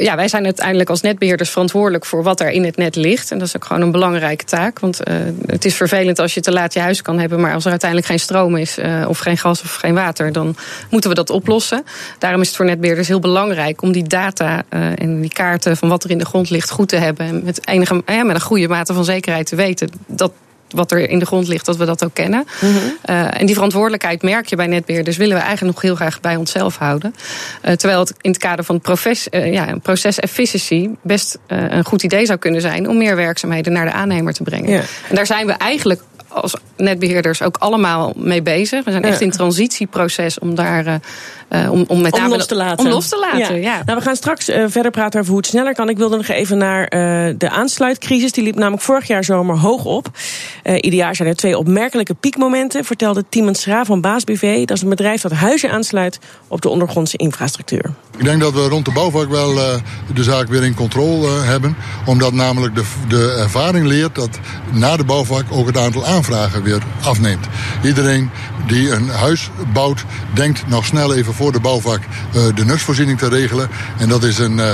ja, 0.02 0.16
wij 0.16 0.28
zijn 0.28 0.46
uiteindelijk 0.46 0.90
als 0.90 1.02
netbeheerders 1.02 1.50
verantwoordelijk 1.50 2.06
voor 2.06 2.24
wat 2.24 2.40
er 2.40 2.50
in 2.50 2.64
het 2.64 2.78
net 2.78 2.96
ligt. 2.96 3.32
En 3.32 3.38
dat 3.38 3.48
is 3.48 3.56
ook 3.56 3.66
gewoon 3.66 3.82
een 3.82 3.92
belangrijke 3.92 4.46
taak. 4.46 4.80
Want 4.80 5.00
uh, 5.08 5.16
het 5.46 5.66
is 5.66 5.76
vervelend 5.76 6.20
als 6.20 6.34
je 6.34 6.42
te 6.42 6.52
laat 6.52 6.74
je 6.74 6.80
huis 6.80 7.02
kan 7.02 7.20
hebben, 7.20 7.40
maar 7.40 7.54
als 7.54 7.64
er 7.64 7.70
uiteindelijk 7.70 8.10
geen 8.10 8.20
stroom 8.20 8.56
is, 8.56 8.78
uh, 8.78 9.06
of 9.08 9.20
geen 9.20 9.38
gas 9.38 9.62
of 9.62 9.76
geen 9.76 9.94
water, 9.94 10.32
dan 10.32 10.56
moeten 10.90 11.10
we 11.10 11.16
dat 11.16 11.30
oplossen. 11.30 11.84
Daarom 12.18 12.42
is 12.42 12.48
het 12.48 12.56
voor 12.56 12.66
netbeheerders 12.66 13.08
heel 13.08 13.20
belangrijk 13.20 13.82
om 13.82 13.92
die 13.92 14.08
data 14.08 14.64
uh, 14.74 15.00
en 15.00 15.22
die 15.22 15.34
kaarten 15.34 15.78
van 15.78 15.90
wat 15.90 16.04
er 16.04 16.10
in 16.10 16.18
de 16.18 16.26
grond 16.26 16.50
ligt 16.50 16.70
goed 16.70 16.88
te 16.88 16.96
hebben. 16.96 17.26
En 17.26 17.44
met, 17.44 17.68
enige, 17.68 18.02
ja, 18.06 18.24
met 18.24 18.36
een 18.36 18.42
goede 18.42 18.68
mate 18.68 18.94
van 18.94 19.06
zekerheid 19.06 19.48
te 19.48 19.56
weten 19.56 19.90
dat 20.08 20.32
wat 20.72 20.92
er 20.92 21.10
in 21.10 21.20
de 21.20 21.26
grond 21.26 21.48
ligt, 21.48 21.66
dat 21.66 21.78
we 21.78 21.86
dat 21.86 22.04
ook 22.04 22.14
kennen. 22.14 22.46
Mm 22.62 22.70
-hmm. 22.70 22.98
uh, 23.10 23.40
en 23.40 23.46
die 23.46 23.56
verantwoordelijkheid 23.56 24.22
merk 24.22 24.48
je 24.48 24.56
bij 24.56 24.68
netbeheerders, 24.68 25.18
willen 25.18 25.36
we 25.36 25.42
eigenlijk 25.42 25.74
nog 25.74 25.84
heel 25.84 25.96
graag 25.96 26.20
bij 26.20 26.36
onszelf 26.36 26.78
houden. 26.78 27.16
Uh, 27.66 27.72
terwijl 27.74 28.00
het 28.00 28.14
in 28.22 28.30
het 28.30 28.40
kader 28.40 28.66
van 28.66 28.82
proces, 28.82 29.28
uh, 29.32 29.54
ja, 29.54 29.76
proces 29.82 30.20
efficiency 30.20 30.90
best 31.02 31.38
een 31.48 31.86
goed 31.86 32.04
idee 32.04 32.26
zou 32.26 32.40
kunnen 32.40 32.62
zijn 32.62 32.90
om 32.90 32.98
meer 32.98 33.16
werkzaamheden 33.16 33.74
naar 33.74 33.86
de 33.86 33.92
aannemer 33.92 34.34
te 34.34 34.44
brengen. 34.44 34.70
Ja. 34.70 34.82
En 35.10 35.16
daar 35.16 35.26
zijn 35.26 35.46
we 35.46 35.52
eigenlijk 35.52 36.02
als 36.28 36.56
netbeheerders 36.78 37.42
ook 37.42 37.58
allemaal 37.58 38.14
mee 38.16 38.42
bezig. 38.42 38.84
We 38.84 38.92
zijn 38.92 39.04
echt 39.04 39.22
in 39.22 39.32
transitieproces 39.32 40.40
om 40.40 40.56
daar 40.56 41.00
uh, 41.52 41.72
om, 41.72 41.84
om 41.88 42.02
met 42.02 42.14
om 42.14 42.28
los 42.28 42.46
te 42.46 42.56
laten. 42.56 42.86
Om 42.86 42.92
los 42.92 43.08
te 43.08 43.18
laten, 43.18 43.56
ja. 43.56 43.76
ja. 43.76 43.82
Nou, 43.86 43.98
we 43.98 44.04
gaan 44.04 44.16
straks 44.16 44.50
uh, 44.50 44.64
verder 44.68 44.92
praten 44.92 45.20
over 45.20 45.32
hoe 45.32 45.42
het 45.42 45.50
sneller 45.50 45.74
kan. 45.74 45.90
Ik 45.90 45.98
wilde 45.98 46.18
nog 46.18 46.28
even 46.28 46.58
naar 46.58 46.82
uh, 46.82 47.34
de 47.38 47.50
aansluitcrisis. 47.50 48.32
Die 48.32 48.44
liep 48.44 48.56
namelijk 48.56 48.84
vorig 48.84 49.08
jaar 49.08 49.24
zomer 49.24 49.58
hoog 49.58 49.86
op. 49.86 50.08
ieder 50.64 51.00
jaar 51.00 51.16
zijn 51.16 51.28
er 51.28 51.36
twee 51.36 51.58
opmerkelijke 51.58 52.14
piekmomenten, 52.14 52.86
vertelde 52.86 53.24
Timon 53.30 53.56
Schra 53.56 53.86
van 53.86 54.02
BaasBV. 54.02 54.66
Dat 54.66 54.78
is 54.78 54.84
een 54.84 54.90
bedrijf 54.90 55.22
dat 55.22 55.32
huizen 55.32 55.72
aansluit 55.72 56.20
op 56.48 56.62
de 56.62 56.70
ondergrondse 56.70 57.18
infrastructuur. 57.18 57.92
Ik 58.18 58.24
denk 58.26 58.42
dat 58.42 58.54
we 58.54 58.68
rond 58.68 58.86
de 58.86 58.92
bouwvak 58.92 59.30
wel 59.30 59.54
de 60.14 60.24
zaak 60.24 60.48
weer 60.48 60.64
in 60.64 60.76
controle 60.76 61.30
hebben. 61.30 61.76
Omdat 62.06 62.34
namelijk 62.34 62.76
de, 62.76 62.84
de 63.08 63.36
ervaring 63.40 63.88
leert 63.88 64.16
dat 64.16 64.40
na 64.72 64.98
de 64.98 65.04
bouwvak 65.04 65.44
ook 65.52 65.68
het 65.68 65.78
aantal 65.78 66.06
aanvragen 66.06 66.64
weer 66.64 66.82
afneemt. 67.04 67.48
Iedereen 67.84 68.30
die 68.68 68.92
een 68.92 69.10
huis 69.10 69.50
bouwt, 69.74 70.06
denkt 70.34 70.68
nog 70.68 70.86
snel 70.86 71.14
even 71.14 71.34
voor 71.42 71.52
de 71.52 71.60
bouwvak 71.60 72.00
uh, 72.00 72.56
de 72.56 72.66
nutsvoorziening 72.66 73.18
te 73.18 73.30
regelen. 73.30 73.70
En 73.98 74.10
dat 74.10 74.24
is 74.24 74.38
een 74.38 74.58
uh, 74.58 74.74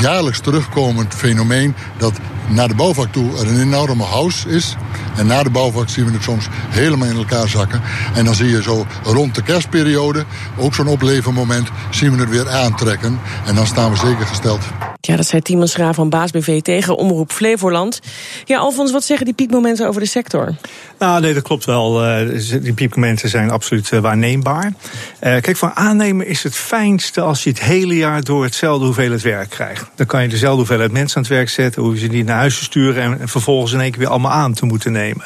jaarlijks 0.00 0.40
terugkomend 0.40 1.14
fenomeen 1.14 1.74
dat 1.98 2.12
naar 2.48 2.68
de 2.68 2.74
bouwvak 2.74 3.12
toe 3.12 3.38
er 3.38 3.46
een 3.46 3.60
enorme 3.60 4.02
house 4.02 4.48
is. 4.48 4.76
En 5.16 5.26
na 5.26 5.42
de 5.42 5.50
bouwvak 5.50 5.88
zien 5.88 6.04
we 6.04 6.12
het 6.12 6.22
soms 6.22 6.48
helemaal 6.68 7.08
in 7.08 7.16
elkaar 7.16 7.48
zakken. 7.48 7.82
En 8.14 8.24
dan 8.24 8.34
zie 8.34 8.48
je 8.48 8.62
zo 8.62 8.86
rond 9.02 9.34
de 9.34 9.42
kerstperiode, 9.42 10.24
ook 10.56 10.74
zo'n 10.74 10.86
oplevenmoment, 10.86 11.68
zien 11.90 12.12
we 12.12 12.20
het 12.20 12.30
weer 12.30 12.50
aantrekken. 12.50 13.20
En 13.46 13.54
dan 13.54 13.66
staan 13.66 13.90
we 13.90 13.96
zeker 13.96 14.26
gesteld. 14.26 14.60
Ja, 15.06 15.16
dat 15.16 15.26
zei 15.26 15.42
Timon 15.42 15.68
Schra 15.68 15.92
van 15.92 16.08
BaasBV 16.08 16.60
tegen 16.62 16.96
Omroep 16.96 17.32
Flevoland. 17.32 18.00
Ja, 18.44 18.58
Alfons, 18.58 18.92
wat 18.92 19.04
zeggen 19.04 19.26
die 19.26 19.34
piekmomenten 19.34 19.88
over 19.88 20.00
de 20.00 20.06
sector? 20.06 20.54
Nou, 20.98 21.20
nee, 21.20 21.34
dat 21.34 21.42
klopt 21.42 21.64
wel. 21.64 22.04
Uh, 22.04 22.40
die 22.62 22.72
piekmomenten 22.72 23.28
zijn 23.28 23.50
absoluut 23.50 23.90
uh, 23.90 24.00
waarneembaar. 24.00 24.64
Uh, 24.64 24.72
kijk, 25.20 25.56
voor 25.56 25.72
aannemer 25.74 26.26
is 26.26 26.42
het 26.42 26.54
fijnste 26.54 27.20
als 27.20 27.44
je 27.44 27.50
het 27.50 27.60
hele 27.60 27.96
jaar 27.96 28.24
door 28.24 28.44
hetzelfde 28.44 28.84
hoeveelheid 28.84 29.22
werk 29.22 29.50
krijgt. 29.50 29.84
Dan 29.94 30.06
kan 30.06 30.22
je 30.22 30.28
dezelfde 30.28 30.56
hoeveelheid 30.56 30.92
mensen 30.92 31.16
aan 31.16 31.22
het 31.22 31.32
werk 31.32 31.48
zetten, 31.48 31.82
hoe 31.82 31.94
je 31.94 31.98
ze 31.98 32.06
niet 32.06 32.26
naar 32.26 32.36
huis 32.36 32.58
te 32.58 32.64
sturen 32.64 33.20
en 33.20 33.28
vervolgens 33.28 33.72
in 33.72 33.80
één 33.80 33.90
keer 33.90 34.00
weer 34.00 34.08
allemaal 34.08 34.32
aan 34.32 34.52
te 34.52 34.66
moeten 34.66 34.92
nemen. 34.92 35.24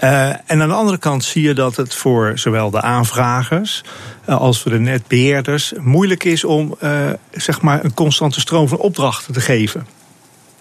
Uh, 0.00 0.28
en 0.28 0.62
aan 0.62 0.68
de 0.68 0.74
andere 0.74 0.98
kant 0.98 1.24
zie 1.24 1.42
je 1.42 1.54
dat 1.54 1.76
het 1.76 1.94
voor 1.94 2.32
zowel 2.34 2.70
de 2.70 2.82
aanvragers 2.82 3.82
uh, 4.28 4.40
als 4.40 4.62
voor 4.62 4.70
de 4.70 4.78
netbeheerders 4.78 5.72
moeilijk 5.80 6.24
is 6.24 6.44
om 6.44 6.76
uh, 6.82 7.10
zeg 7.32 7.60
maar 7.60 7.84
een 7.84 7.94
constante 7.94 8.40
stroom 8.40 8.68
van 8.68 8.78
opdrachten 8.78 9.32
te 9.32 9.40
geven. 9.40 9.86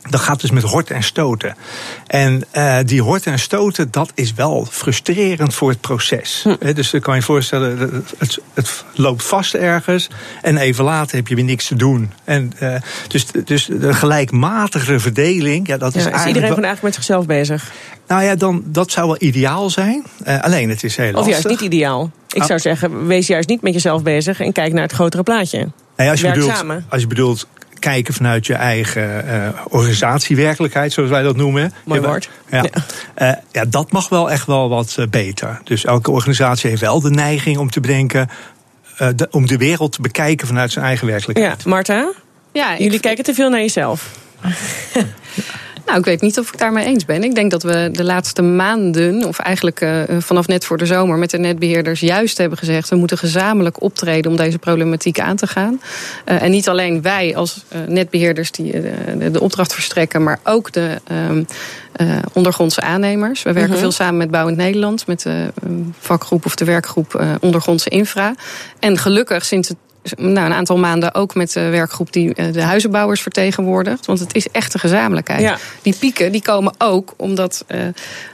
Dat 0.09 0.21
gaat 0.21 0.41
dus 0.41 0.51
met 0.51 0.63
horten 0.63 0.95
en 0.95 1.03
stoten. 1.03 1.55
En 2.07 2.43
uh, 2.53 2.77
die 2.85 3.01
horten 3.01 3.31
en 3.31 3.39
stoten, 3.39 3.91
dat 3.91 4.11
is 4.13 4.33
wel 4.33 4.67
frustrerend 4.71 5.53
voor 5.53 5.69
het 5.69 5.81
proces. 5.81 6.43
Hm. 6.43 6.73
Dus 6.73 6.89
dan 6.89 7.01
kan 7.01 7.15
je 7.15 7.21
voorstellen, 7.21 7.79
het, 8.17 8.39
het, 8.53 8.83
loopt 8.93 9.23
vast 9.23 9.53
ergens. 9.53 10.09
En 10.41 10.57
even 10.57 10.83
later 10.83 11.15
heb 11.15 11.27
je 11.27 11.35
weer 11.35 11.43
niks 11.43 11.67
te 11.67 11.75
doen. 11.75 12.11
En, 12.23 12.51
uh, 12.61 12.75
dus, 13.07 13.25
dus 13.45 13.65
de 13.65 13.93
gelijkmatige 13.93 14.99
verdeling, 14.99 15.67
ja, 15.67 15.77
dat 15.77 15.93
ja, 15.93 15.99
is, 15.99 16.05
is 16.05 16.11
eigenlijk. 16.11 16.27
iedereen 16.27 16.49
gewoon 16.49 16.63
eigenlijk 16.63 16.95
met 16.95 17.05
zichzelf 17.05 17.25
bezig? 17.25 17.71
Nou 18.07 18.23
ja, 18.23 18.35
dan, 18.35 18.63
dat 18.65 18.91
zou 18.91 19.07
wel 19.07 19.17
ideaal 19.19 19.69
zijn. 19.69 20.03
Uh, 20.27 20.41
alleen 20.41 20.69
het 20.69 20.83
is 20.83 20.95
heel 20.95 21.11
lastig. 21.11 21.21
Of 21.21 21.29
juist 21.29 21.47
niet 21.47 21.73
ideaal. 21.73 22.11
Ik 22.29 22.41
Oh. 22.41 22.47
zou 22.47 22.59
zeggen, 22.59 23.07
wees 23.07 23.27
juist 23.27 23.49
niet 23.49 23.61
met 23.61 23.73
jezelf 23.73 24.03
bezig 24.03 24.39
en 24.39 24.51
kijk 24.51 24.73
naar 24.73 24.81
het 24.81 24.91
grotere 24.91 25.23
plaatje. 25.23 25.67
Nee, 25.97 26.09
als, 26.09 26.21
je 26.21 26.31
bedoelt, 26.31 26.55
samen. 26.55 26.85
als 26.89 27.01
je 27.01 27.07
bedoelt 27.07 27.47
kijken 27.89 28.13
vanuit 28.13 28.45
je 28.45 28.53
eigen 28.53 29.25
uh, 29.25 29.47
organisatiewerkelijkheid, 29.69 30.93
zoals 30.93 31.09
wij 31.09 31.21
dat 31.21 31.35
noemen. 31.35 31.73
Mooi 31.83 32.01
ja, 32.01 32.07
woord. 32.07 32.29
Ja, 32.51 32.65
ja. 33.17 33.31
Uh, 33.31 33.37
ja, 33.51 33.65
dat 33.65 33.91
mag 33.91 34.09
wel 34.09 34.31
echt 34.31 34.45
wel 34.45 34.69
wat 34.69 34.95
uh, 34.99 35.07
beter. 35.07 35.61
Dus 35.63 35.85
elke 35.85 36.11
organisatie 36.11 36.69
heeft 36.69 36.81
wel 36.81 37.01
de 37.01 37.09
neiging 37.09 37.57
om 37.57 37.69
te 37.69 37.79
bedenken, 37.79 38.29
uh, 39.01 39.07
de, 39.15 39.27
om 39.31 39.47
de 39.47 39.57
wereld 39.57 39.91
te 39.91 40.01
bekijken 40.01 40.47
vanuit 40.47 40.71
zijn 40.71 40.85
eigen 40.85 41.07
werkelijkheid. 41.07 41.63
Ja, 41.63 41.69
Marta? 41.69 42.11
Ja, 42.53 42.77
Jullie 42.77 42.99
kijken 42.99 43.23
te 43.23 43.33
veel 43.33 43.49
naar 43.49 43.59
jezelf. 43.59 44.11
Nou, 45.85 45.97
ik 45.97 46.05
weet 46.05 46.21
niet 46.21 46.39
of 46.39 46.53
ik 46.53 46.59
daarmee 46.59 46.85
eens 46.85 47.05
ben. 47.05 47.23
Ik 47.23 47.35
denk 47.35 47.51
dat 47.51 47.63
we 47.63 47.89
de 47.91 48.03
laatste 48.03 48.41
maanden, 48.41 49.25
of 49.25 49.39
eigenlijk 49.39 49.81
uh, 49.81 50.01
vanaf 50.19 50.47
net 50.47 50.65
voor 50.65 50.77
de 50.77 50.85
zomer, 50.85 51.17
met 51.17 51.29
de 51.29 51.37
netbeheerders 51.37 51.99
juist 51.99 52.37
hebben 52.37 52.57
gezegd: 52.57 52.89
we 52.89 52.95
moeten 52.95 53.17
gezamenlijk 53.17 53.81
optreden 53.81 54.31
om 54.31 54.37
deze 54.37 54.57
problematiek 54.59 55.19
aan 55.19 55.35
te 55.35 55.47
gaan. 55.47 55.81
Uh, 56.25 56.41
en 56.41 56.51
niet 56.51 56.69
alleen 56.69 57.01
wij 57.01 57.35
als 57.35 57.63
uh, 57.73 57.79
netbeheerders 57.87 58.51
die 58.51 58.81
de, 59.31 59.41
opdracht 59.41 59.73
verstrekken, 59.73 60.23
maar 60.23 60.39
ook 60.43 60.71
de 60.71 60.97
ondergrondse 62.33 62.81
aannemers. 62.81 63.43
We 63.43 63.53
werken 63.53 63.71
Mhm. 63.71 63.79
veel 63.79 63.91
samen 63.91 64.17
met 64.17 64.31
Bouwend 64.31 64.57
Nederland, 64.57 65.07
met 65.07 65.21
de 65.21 65.51
vakgroep 65.99 66.45
of 66.45 66.55
de 66.55 66.65
werkgroep 66.65 67.25
ondergrondse 67.39 67.89
infra. 67.89 68.35
En 68.79 68.97
gelukkig 68.97 69.45
sinds 69.45 69.67
het 69.67 69.77
nou, 70.17 70.45
een 70.45 70.53
aantal 70.53 70.77
maanden 70.77 71.13
ook 71.13 71.35
met 71.35 71.51
de 71.51 71.69
werkgroep 71.69 72.13
die 72.13 72.51
de 72.51 72.61
huizenbouwers 72.61 73.21
vertegenwoordigt. 73.21 74.05
Want 74.05 74.19
het 74.19 74.35
is 74.35 74.47
echt 74.51 74.73
een 74.73 74.79
gezamenlijkheid. 74.79 75.41
Ja. 75.41 75.57
Die 75.81 75.95
pieken 75.99 76.31
die 76.31 76.41
komen 76.41 76.73
ook 76.77 77.13
omdat 77.17 77.65
uh, 77.67 77.81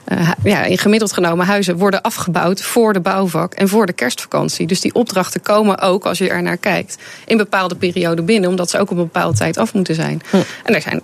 uh, 0.07 0.31
ja, 0.43 0.63
in 0.63 0.77
gemiddeld 0.77 1.13
genomen 1.13 1.45
huizen 1.45 1.77
worden 1.77 2.01
afgebouwd 2.01 2.61
voor 2.61 2.93
de 2.93 2.99
bouwvak 2.99 3.53
en 3.53 3.67
voor 3.67 3.85
de 3.85 3.93
kerstvakantie. 3.93 4.67
Dus 4.67 4.81
die 4.81 4.93
opdrachten 4.93 5.41
komen 5.41 5.79
ook, 5.79 6.05
als 6.05 6.17
je 6.17 6.29
er 6.29 6.41
naar 6.41 6.57
kijkt, 6.57 6.97
in 7.25 7.37
bepaalde 7.37 7.75
perioden 7.75 8.25
binnen. 8.25 8.49
Omdat 8.49 8.69
ze 8.69 8.77
ook 8.77 8.91
op 8.91 8.97
een 8.97 9.03
bepaalde 9.03 9.37
tijd 9.37 9.57
af 9.57 9.73
moeten 9.73 9.95
zijn. 9.95 10.21
Hm. 10.29 10.37
En 10.63 10.75
er 10.75 10.81
zijn, 10.81 11.01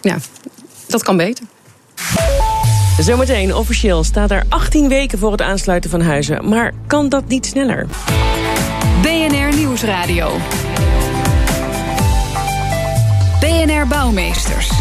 ja, 0.00 0.16
dat 0.86 1.02
kan 1.02 1.16
beter. 1.16 1.44
Zometeen 2.98 3.54
officieel 3.54 4.04
staat 4.04 4.30
er 4.30 4.44
18 4.48 4.88
weken 4.88 5.18
voor 5.18 5.32
het 5.32 5.42
aansluiten 5.42 5.90
van 5.90 6.00
huizen. 6.00 6.48
Maar 6.48 6.72
kan 6.86 7.08
dat 7.08 7.28
niet 7.28 7.46
sneller? 7.46 7.86
BNR 9.04 9.54
Nieuwsradio. 9.54 10.36
BNR 13.40 13.86
Bouwmeesters. 13.86 14.73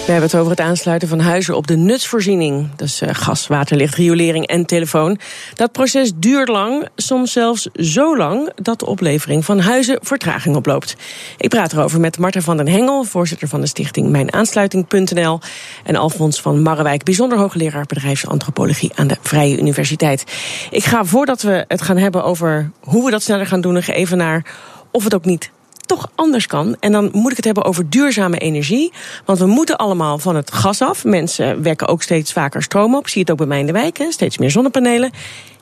We 0.00 0.16
hebben 0.16 0.30
het 0.34 0.40
over 0.40 0.50
het 0.50 0.68
aansluiten 0.68 1.08
van 1.08 1.20
huizen 1.20 1.56
op 1.56 1.66
de 1.66 1.76
nutsvoorziening. 1.76 2.68
Dus 2.76 3.02
gas, 3.06 3.46
water, 3.46 3.76
licht, 3.76 3.94
riolering 3.94 4.46
en 4.46 4.66
telefoon. 4.66 5.18
Dat 5.54 5.72
proces 5.72 6.12
duurt 6.14 6.48
lang, 6.48 6.88
soms 6.96 7.32
zelfs 7.32 7.68
zo 7.74 8.16
lang... 8.16 8.52
dat 8.54 8.78
de 8.78 8.86
oplevering 8.86 9.44
van 9.44 9.58
huizen 9.58 9.98
vertraging 10.02 10.56
oploopt. 10.56 10.96
Ik 11.36 11.48
praat 11.48 11.72
erover 11.72 12.00
met 12.00 12.18
Marta 12.18 12.40
van 12.40 12.56
den 12.56 12.68
Hengel... 12.68 13.04
voorzitter 13.04 13.48
van 13.48 13.60
de 13.60 13.66
stichting 13.66 14.08
Mijnaansluiting.nl... 14.08 15.40
en 15.84 15.96
Alfons 15.96 16.40
van 16.40 16.62
Marrewijk, 16.62 17.04
bijzonder 17.04 17.38
hoogleraar 17.38 17.86
bedrijfsantropologie... 17.86 18.92
aan 18.94 19.06
de 19.06 19.16
Vrije 19.20 19.58
Universiteit. 19.58 20.24
Ik 20.70 20.84
ga, 20.84 21.04
voordat 21.04 21.42
we 21.42 21.64
het 21.68 21.82
gaan 21.82 21.98
hebben 21.98 22.24
over 22.24 22.70
hoe 22.80 23.04
we 23.04 23.10
dat 23.10 23.22
sneller 23.22 23.46
gaan 23.46 23.60
doen... 23.60 23.74
nog 23.74 23.86
even 23.86 24.18
naar 24.18 24.44
of 24.90 25.04
het 25.04 25.14
ook 25.14 25.24
niet 25.24 25.50
toch 25.96 26.10
anders 26.14 26.46
kan. 26.46 26.76
En 26.80 26.92
dan 26.92 27.08
moet 27.12 27.30
ik 27.30 27.36
het 27.36 27.44
hebben 27.44 27.64
over 27.64 27.90
duurzame 27.90 28.38
energie. 28.38 28.92
Want 29.24 29.38
we 29.38 29.46
moeten 29.46 29.76
allemaal 29.76 30.18
van 30.18 30.36
het 30.36 30.52
gas 30.52 30.82
af. 30.82 31.04
Mensen 31.04 31.62
wekken 31.62 31.88
ook 31.88 32.02
steeds 32.02 32.32
vaker 32.32 32.62
stroom 32.62 32.94
op. 32.94 33.02
Ik 33.02 33.08
zie 33.08 33.20
het 33.20 33.30
ook 33.30 33.36
bij 33.36 33.46
mij 33.46 33.60
in 33.60 33.66
de 33.66 33.72
wijk, 33.72 33.98
hè. 33.98 34.12
steeds 34.12 34.38
meer 34.38 34.50
zonnepanelen. 34.50 35.10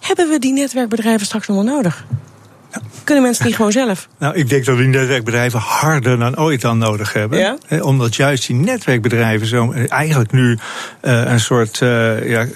Hebben 0.01 0.29
we 0.29 0.39
die 0.39 0.53
netwerkbedrijven 0.53 1.27
straks 1.27 1.47
nog 1.47 1.57
wel 1.57 1.75
nodig? 1.75 2.05
Kunnen 3.05 3.25
mensen 3.25 3.45
die 3.45 3.55
gewoon 3.55 3.73
zelf? 3.73 4.09
Nou, 4.19 4.35
ik 4.35 4.49
denk 4.49 4.65
dat 4.65 4.77
die 4.77 4.87
netwerkbedrijven 4.87 5.61
harder 5.61 6.19
dan 6.19 6.39
ooit 6.39 6.61
dan 6.61 6.79
nodig 6.79 7.13
hebben. 7.13 7.39
Ja? 7.39 7.81
Omdat 7.81 8.17
juist 8.17 8.47
die 8.47 8.57
netwerkbedrijven 8.57 9.47
zo 9.47 9.73
eigenlijk 9.73 10.33
nu 10.33 10.59
uh, 11.03 11.31
een 11.31 11.41
soort 11.41 11.81
uh, 11.81 12.31
ja, 12.31 12.47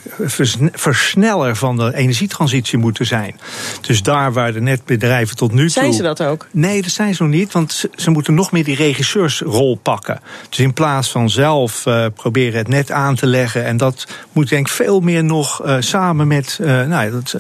versneller 0.73 1.57
van 1.57 1.77
de 1.77 1.95
energietransitie 1.95 2.79
moeten 2.79 3.07
zijn. 3.07 3.41
Dus 3.81 4.03
daar 4.03 4.33
waar 4.33 4.53
de 4.53 4.61
netbedrijven 4.61 5.37
tot 5.37 5.53
nu 5.53 5.61
toe. 5.61 5.69
Zijn 5.69 5.93
ze 5.93 6.03
dat 6.03 6.23
ook? 6.23 6.47
Nee, 6.51 6.83
dat 6.83 6.91
zijn 6.91 7.15
ze 7.15 7.23
nog 7.23 7.33
niet. 7.33 7.53
Want 7.53 7.73
ze, 7.73 7.91
ze 7.97 8.11
moeten 8.11 8.35
nog 8.35 8.53
meer 8.53 8.65
die 8.65 8.77
regisseursrol 8.77 9.79
pakken. 9.83 10.21
Dus 10.49 10.59
in 10.59 10.73
plaats 10.73 11.11
van 11.11 11.31
zelf 11.31 11.87
uh, 11.87 12.07
proberen 12.15 12.59
het 12.59 12.69
net 12.69 12.91
aan 12.91 13.15
te 13.15 13.27
leggen. 13.27 13.65
En 13.65 13.77
dat 13.77 14.07
moet 14.33 14.49
denk 14.49 14.67
ik 14.67 14.73
veel 14.73 15.01
meer 15.01 15.25
nog 15.25 15.63
samen 15.79 16.27
met. 16.27 16.59
nou, 16.63 17.11
dat, 17.11 17.37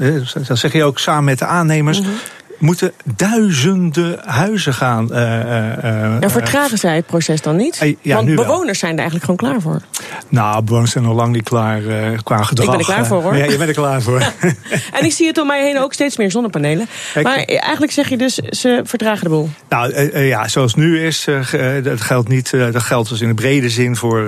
dat 0.47 0.59
zeg 0.59 0.73
je 0.73 0.85
ook 0.85 0.99
samen 0.99 1.25
met 1.25 1.39
de 1.39 1.47
aannemers. 1.47 2.01
Mm 2.01 2.05
-hmm 2.05 2.15
moeten 2.63 2.93
duizenden 3.17 4.19
huizen 4.25 4.75
gaan. 4.75 5.09
Uh, 5.11 5.19
uh, 5.19 6.21
ja, 6.21 6.31
vertragen 6.31 6.79
zij 6.79 6.97
het 6.97 7.07
proces 7.07 7.41
dan 7.41 7.57
niet? 7.57 7.97
Ja, 8.01 8.15
Want 8.15 8.35
bewoners 8.35 8.65
wel. 8.65 8.75
zijn 8.75 8.93
er 8.93 8.99
eigenlijk 8.99 9.25
gewoon 9.25 9.37
klaar 9.37 9.61
voor. 9.61 9.81
Nou, 10.29 10.63
bewoners 10.63 10.91
zijn 10.91 11.05
nog 11.05 11.15
lang 11.15 11.33
niet 11.33 11.43
klaar 11.43 11.81
qua 12.23 12.43
gedrag. 12.43 12.65
Ik 12.67 12.71
ben 12.71 12.79
er 12.79 12.85
klaar 12.85 13.07
voor 13.07 13.23
hoor. 13.23 13.37
Ja, 13.37 13.45
je 13.45 13.57
bent 13.57 13.69
er 13.69 13.75
klaar 13.75 14.03
voor. 14.03 14.21
en 14.99 15.05
ik 15.05 15.13
zie 15.13 15.27
het 15.27 15.39
om 15.39 15.47
mij 15.47 15.65
heen 15.65 15.79
ook 15.79 15.93
steeds 15.93 16.17
meer 16.17 16.31
zonnepanelen. 16.31 16.87
Maar 17.23 17.37
eigenlijk 17.45 17.93
zeg 17.93 18.09
je 18.09 18.17
dus, 18.17 18.35
ze 18.35 18.81
vertragen 18.85 19.25
de 19.25 19.31
boel. 19.31 19.51
Nou 19.69 20.19
ja, 20.19 20.49
zoals 20.49 20.75
nu 20.75 21.05
is, 21.05 21.27
dat 21.83 22.01
geldt 22.01 22.29
niet. 22.29 22.51
dat 22.51 22.83
geldt 22.83 23.09
dus 23.09 23.21
in 23.21 23.29
de 23.29 23.35
brede 23.35 23.71
zin 23.71 23.97
voor 23.97 24.27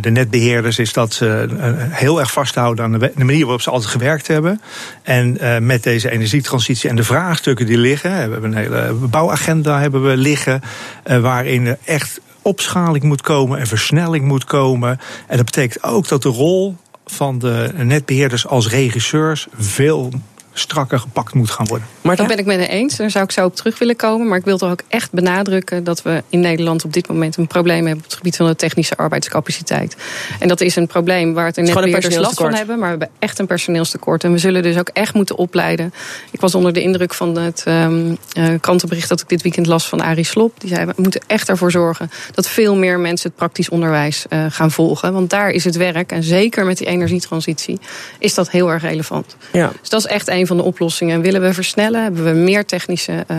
de 0.00 0.10
netbeheerders. 0.10 0.78
Is 0.78 0.92
dat 0.92 1.12
ze 1.12 1.48
heel 1.90 2.20
erg 2.20 2.32
vasthouden 2.32 2.84
aan 2.84 2.92
de 2.92 3.10
manier 3.14 3.42
waarop 3.42 3.62
ze 3.62 3.70
altijd 3.70 3.90
gewerkt 3.90 4.26
hebben. 4.26 4.60
En 5.02 5.36
met 5.66 5.82
deze 5.82 6.10
energietransitie 6.10 6.90
en 6.90 6.96
de 6.96 7.04
vraagstukken 7.04 7.55
die 7.64 7.78
liggen. 7.78 8.10
We 8.10 8.16
hebben 8.16 8.44
een 8.44 8.56
hele 8.56 8.92
bouwagenda 8.92 9.80
hebben 9.80 10.04
we 10.04 10.16
liggen. 10.16 10.60
Uh, 11.06 11.18
waarin 11.18 11.76
echt 11.84 12.20
opschaling 12.42 13.04
moet 13.04 13.20
komen 13.20 13.58
en 13.58 13.66
versnelling 13.66 14.24
moet 14.24 14.44
komen. 14.44 15.00
En 15.26 15.36
dat 15.36 15.46
betekent 15.46 15.82
ook 15.82 16.08
dat 16.08 16.22
de 16.22 16.28
rol 16.28 16.76
van 17.06 17.38
de 17.38 17.70
netbeheerders 17.76 18.46
als 18.46 18.68
regisseurs 18.68 19.46
veel 19.56 20.10
strakker 20.58 20.98
gepakt 20.98 21.34
moet 21.34 21.50
gaan 21.50 21.66
worden. 21.66 21.86
Maar 22.00 22.16
dat 22.16 22.26
ben 22.26 22.38
ik 22.38 22.46
met 22.46 22.60
het 22.60 22.68
eens. 22.68 22.96
Daar 22.96 23.10
zou 23.10 23.24
ik 23.24 23.30
zo 23.30 23.44
op 23.44 23.56
terug 23.56 23.78
willen 23.78 23.96
komen. 23.96 24.28
Maar 24.28 24.38
ik 24.38 24.44
wil 24.44 24.58
toch 24.58 24.70
ook 24.70 24.82
echt 24.88 25.12
benadrukken 25.12 25.84
dat 25.84 26.02
we 26.02 26.22
in 26.28 26.40
Nederland 26.40 26.84
op 26.84 26.92
dit 26.92 27.08
moment 27.08 27.36
een 27.36 27.46
probleem 27.46 27.86
hebben 27.86 27.96
op 27.96 28.04
het 28.04 28.14
gebied 28.14 28.36
van 28.36 28.46
de 28.46 28.56
technische 28.56 28.96
arbeidscapaciteit. 28.96 29.96
En 30.38 30.48
dat 30.48 30.60
is 30.60 30.76
een 30.76 30.86
probleem 30.86 31.34
waar 31.34 31.46
het 31.46 31.56
er 31.56 31.62
netbeheerders 31.62 32.16
last 32.16 32.36
van 32.36 32.54
hebben. 32.54 32.78
Maar 32.78 32.92
we 32.92 32.98
hebben 32.98 33.16
echt 33.18 33.38
een 33.38 33.46
personeelstekort. 33.46 34.24
En 34.24 34.32
we 34.32 34.38
zullen 34.38 34.62
dus 34.62 34.78
ook 34.78 34.88
echt 34.92 35.14
moeten 35.14 35.36
opleiden. 35.36 35.94
Ik 36.30 36.40
was 36.40 36.54
onder 36.54 36.72
de 36.72 36.82
indruk 36.82 37.14
van 37.14 37.38
het 37.38 37.64
um, 37.68 38.16
uh, 38.38 38.48
krantenbericht 38.60 39.08
dat 39.08 39.20
ik 39.20 39.28
dit 39.28 39.42
weekend 39.42 39.66
las 39.66 39.88
van 39.88 40.00
Arie 40.00 40.24
Slop. 40.24 40.60
Die 40.60 40.68
zei, 40.68 40.84
we 40.86 40.92
moeten 40.96 41.20
echt 41.26 41.48
ervoor 41.48 41.70
zorgen 41.70 42.10
dat 42.34 42.48
veel 42.48 42.76
meer 42.76 42.98
mensen 42.98 43.28
het 43.28 43.38
praktisch 43.38 43.68
onderwijs 43.68 44.24
uh, 44.28 44.44
gaan 44.48 44.70
volgen. 44.70 45.12
Want 45.12 45.30
daar 45.30 45.50
is 45.50 45.64
het 45.64 45.76
werk. 45.76 46.12
En 46.12 46.22
zeker 46.22 46.64
met 46.64 46.78
die 46.78 46.86
energietransitie 46.86 47.78
is 48.18 48.34
dat 48.34 48.50
heel 48.50 48.70
erg 48.70 48.82
relevant. 48.82 49.36
Ja. 49.52 49.72
Dus 49.80 49.88
dat 49.88 50.00
is 50.00 50.06
echt 50.06 50.28
een 50.28 50.45
van 50.46 50.56
de 50.56 50.62
oplossingen. 50.62 51.14
En 51.14 51.20
willen 51.20 51.40
we 51.40 51.54
versnellen, 51.54 52.02
hebben 52.02 52.24
we 52.24 52.30
meer 52.30 52.64
technische 52.64 53.24
uh, 53.30 53.36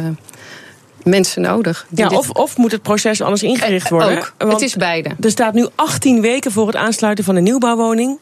mensen 1.04 1.42
nodig. 1.42 1.86
Ja, 1.96 2.08
of, 2.08 2.30
of 2.30 2.58
moet 2.58 2.72
het 2.72 2.82
proces 2.82 3.22
anders 3.22 3.44
ingericht 3.44 3.90
worden? 3.90 4.18
Ook. 4.18 4.34
Want 4.38 4.52
het 4.52 4.62
is 4.62 4.76
beide. 4.76 5.10
Er 5.22 5.32
staat 5.32 5.54
nu 5.54 5.68
18 5.76 6.22
weken 6.22 6.52
voor 6.52 6.68
het 6.68 6.76
aansluiten 6.76 7.24
van 7.24 7.36
een 7.36 7.44
nieuwbouwwoning. 7.44 8.18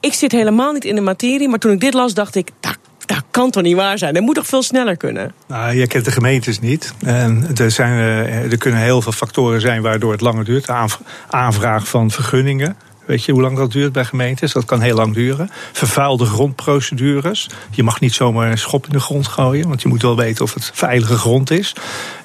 Ik 0.00 0.12
zit 0.12 0.32
helemaal 0.32 0.72
niet 0.72 0.84
in 0.84 0.94
de 0.94 1.00
materie, 1.00 1.48
maar 1.48 1.58
toen 1.58 1.72
ik 1.72 1.80
dit 1.80 1.94
las, 1.94 2.14
dacht 2.14 2.34
ik. 2.34 2.50
Dat, 2.60 2.78
dat 3.06 3.22
kan 3.30 3.50
toch 3.50 3.62
niet 3.62 3.76
waar 3.76 3.98
zijn? 3.98 4.14
Dat 4.14 4.22
moet 4.22 4.34
toch 4.34 4.46
veel 4.46 4.62
sneller 4.62 4.96
kunnen? 4.96 5.32
Nou, 5.46 5.74
je 5.74 5.86
kent 5.86 6.04
de 6.04 6.10
gemeentes 6.10 6.60
niet. 6.60 6.94
En 7.04 7.46
er, 7.56 7.70
zijn, 7.70 7.98
uh, 7.98 8.52
er 8.52 8.58
kunnen 8.58 8.80
heel 8.80 9.02
veel 9.02 9.12
factoren 9.12 9.60
zijn 9.60 9.82
waardoor 9.82 10.12
het 10.12 10.20
langer 10.20 10.44
duurt. 10.44 10.66
De 10.66 10.88
aanvraag 11.28 11.88
van 11.88 12.10
vergunningen. 12.10 12.76
Weet 13.08 13.24
je 13.24 13.32
hoe 13.32 13.40
lang 13.40 13.56
dat 13.56 13.72
duurt 13.72 13.92
bij 13.92 14.04
gemeentes? 14.04 14.52
Dat 14.52 14.64
kan 14.64 14.80
heel 14.80 14.94
lang 14.94 15.14
duren. 15.14 15.50
Vervuilde 15.72 16.24
grondprocedures. 16.24 17.48
Je 17.70 17.82
mag 17.82 18.00
niet 18.00 18.14
zomaar 18.14 18.50
een 18.50 18.58
schop 18.58 18.86
in 18.86 18.92
de 18.92 19.00
grond 19.00 19.26
gooien, 19.26 19.68
want 19.68 19.82
je 19.82 19.88
moet 19.88 20.02
wel 20.02 20.16
weten 20.16 20.44
of 20.44 20.54
het 20.54 20.70
veilige 20.74 21.16
grond 21.16 21.50
is. 21.50 21.74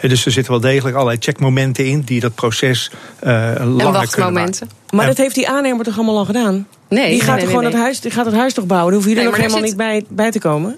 Dus 0.01 0.25
er 0.25 0.31
zitten 0.31 0.51
wel 0.51 0.61
degelijk 0.61 0.95
allerlei 0.95 1.17
checkmomenten 1.21 1.85
in 1.85 2.01
die 2.01 2.19
dat 2.19 2.35
proces 2.35 2.91
uh, 3.23 3.29
langer 3.57 3.85
en 3.85 3.91
wachtmomenten. 3.91 4.69
Maar 4.89 5.05
dat 5.05 5.17
heeft 5.17 5.35
die 5.35 5.49
aannemer 5.49 5.85
toch 5.85 5.95
allemaal 5.95 6.17
al 6.17 6.25
gedaan? 6.25 6.67
Nee, 6.89 7.09
die 7.09 7.21
gaat, 7.21 7.27
nee, 7.27 7.27
toch 7.27 7.37
nee, 7.37 7.45
gewoon 7.45 7.63
nee. 7.63 7.71
Het 7.71 7.81
huis, 7.81 7.99
die 7.99 8.11
gaat 8.11 8.25
het 8.25 8.35
huis 8.35 8.53
toch 8.53 8.65
bouwen? 8.65 8.93
Dan 8.93 9.03
hoeven 9.03 9.21
jullie 9.21 9.29
Nee, 9.29 9.41
nog 9.43 9.53
helemaal 9.53 9.87
er 9.87 9.93
niet 9.93 10.07
bij, 10.07 10.15
bij 10.15 10.31
te 10.31 10.39
komen? 10.39 10.77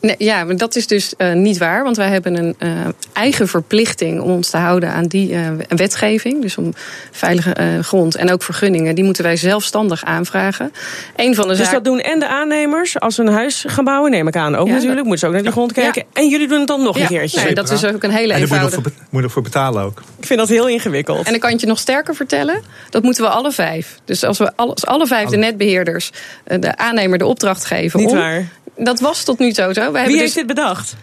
Nee, 0.00 0.14
ja, 0.18 0.44
maar 0.44 0.56
dat 0.56 0.76
is 0.76 0.86
dus 0.86 1.14
eh, 1.16 1.32
niet 1.32 1.58
waar. 1.58 1.84
Want 1.84 1.96
wij 1.96 2.08
hebben 2.08 2.34
een 2.38 2.54
eh, 2.58 2.68
eigen 3.12 3.48
verplichting 3.48 4.20
om 4.20 4.30
ons 4.30 4.50
te 4.50 4.56
houden 4.56 4.90
aan 4.92 5.04
die 5.06 5.34
eh, 5.34 5.40
wetgeving. 5.68 6.42
Dus 6.42 6.56
om 6.56 6.72
veilige 7.10 7.52
eh, 7.52 7.78
grond 7.78 8.14
en 8.14 8.32
ook 8.32 8.42
vergunningen. 8.42 8.94
Die 8.94 9.04
moeten 9.04 9.22
wij 9.24 9.36
zelfstandig 9.36 10.04
aanvragen. 10.04 10.72
Een 11.16 11.34
van 11.34 11.48
de 11.48 11.56
Dus 11.56 11.70
dat 11.70 11.84
doen 11.84 12.00
en 12.00 12.18
de 12.18 12.28
aannemers 12.28 13.00
als 13.00 13.14
ze 13.14 13.22
een 13.22 13.28
huis 13.32 13.64
gaan 13.68 13.84
bouwen, 13.84 14.10
neem 14.10 14.28
ik 14.28 14.36
aan 14.36 14.56
ook 14.56 14.66
Ja, 14.66 14.72
natuurlijk. 14.72 14.96
dat- 14.98 15.04
Moeten 15.06 15.18
ze 15.18 15.26
ook 15.26 15.32
naar 15.32 15.42
die 15.42 15.52
grond 15.52 15.72
kijken. 15.72 16.04
En 16.12 16.28
jullie 16.28 16.48
doen 16.48 16.58
het 16.58 16.68
dan 16.68 16.82
nog 16.82 16.98
een 17.00 17.06
keertje. 17.06 17.40
nee, 17.42 17.54
dat 17.54 17.70
is 17.70 17.84
ook 17.84 18.02
een 18.02 18.10
hele 18.10 18.32
En 18.32 18.38
daar 18.40 18.48
moet 18.48 18.48
je 18.48 18.54
nog 18.54 18.64
eenvoudige. 18.64 18.82
voor, 18.82 18.92
moet 18.92 19.08
je 19.10 19.20
nog 19.20 19.32
voor 19.32 19.42
betalen 19.42 19.82
ook. 19.82 20.02
Ik 20.18 20.26
vind 20.26 20.38
dat 20.38 20.48
heel 20.48 20.68
ingewikkeld. 20.68 21.24
En 21.26 21.30
dan 21.30 21.40
kan 21.40 21.50
ik 21.50 21.60
je 21.60 21.66
nog 21.66 21.78
sterker 21.78 22.14
vertellen. 22.14 22.60
Dat 22.90 23.02
moeten 23.02 23.24
we 23.24 23.30
alle 23.30 23.52
vijf. 23.52 23.98
Dus 24.04 24.24
als 24.24 24.38
we 24.38 24.52
alle, 24.56 24.70
als 24.70 24.86
alle 24.86 25.06
vijf 25.06 25.28
de 25.28 25.36
netbeheerders 25.36 26.10
eh, 26.44 26.60
de 26.60 26.76
aannemer 26.76 27.18
de 27.18 27.26
opdracht 27.26 27.64
geven. 27.64 28.00
Niet 28.00 28.08
om, 28.10 28.16
waar. 28.16 28.48
Dat 28.84 29.00
was 29.00 29.24
tot 29.24 29.38
nu 29.38 29.52
toe 29.52 29.64
zo. 29.64 29.70
We 29.72 29.82
hebben 29.82 30.02
Wie 30.02 30.12
dus, 30.12 30.20
heeft 30.20 30.34
dit 30.34 30.46
bedacht? 30.46 30.96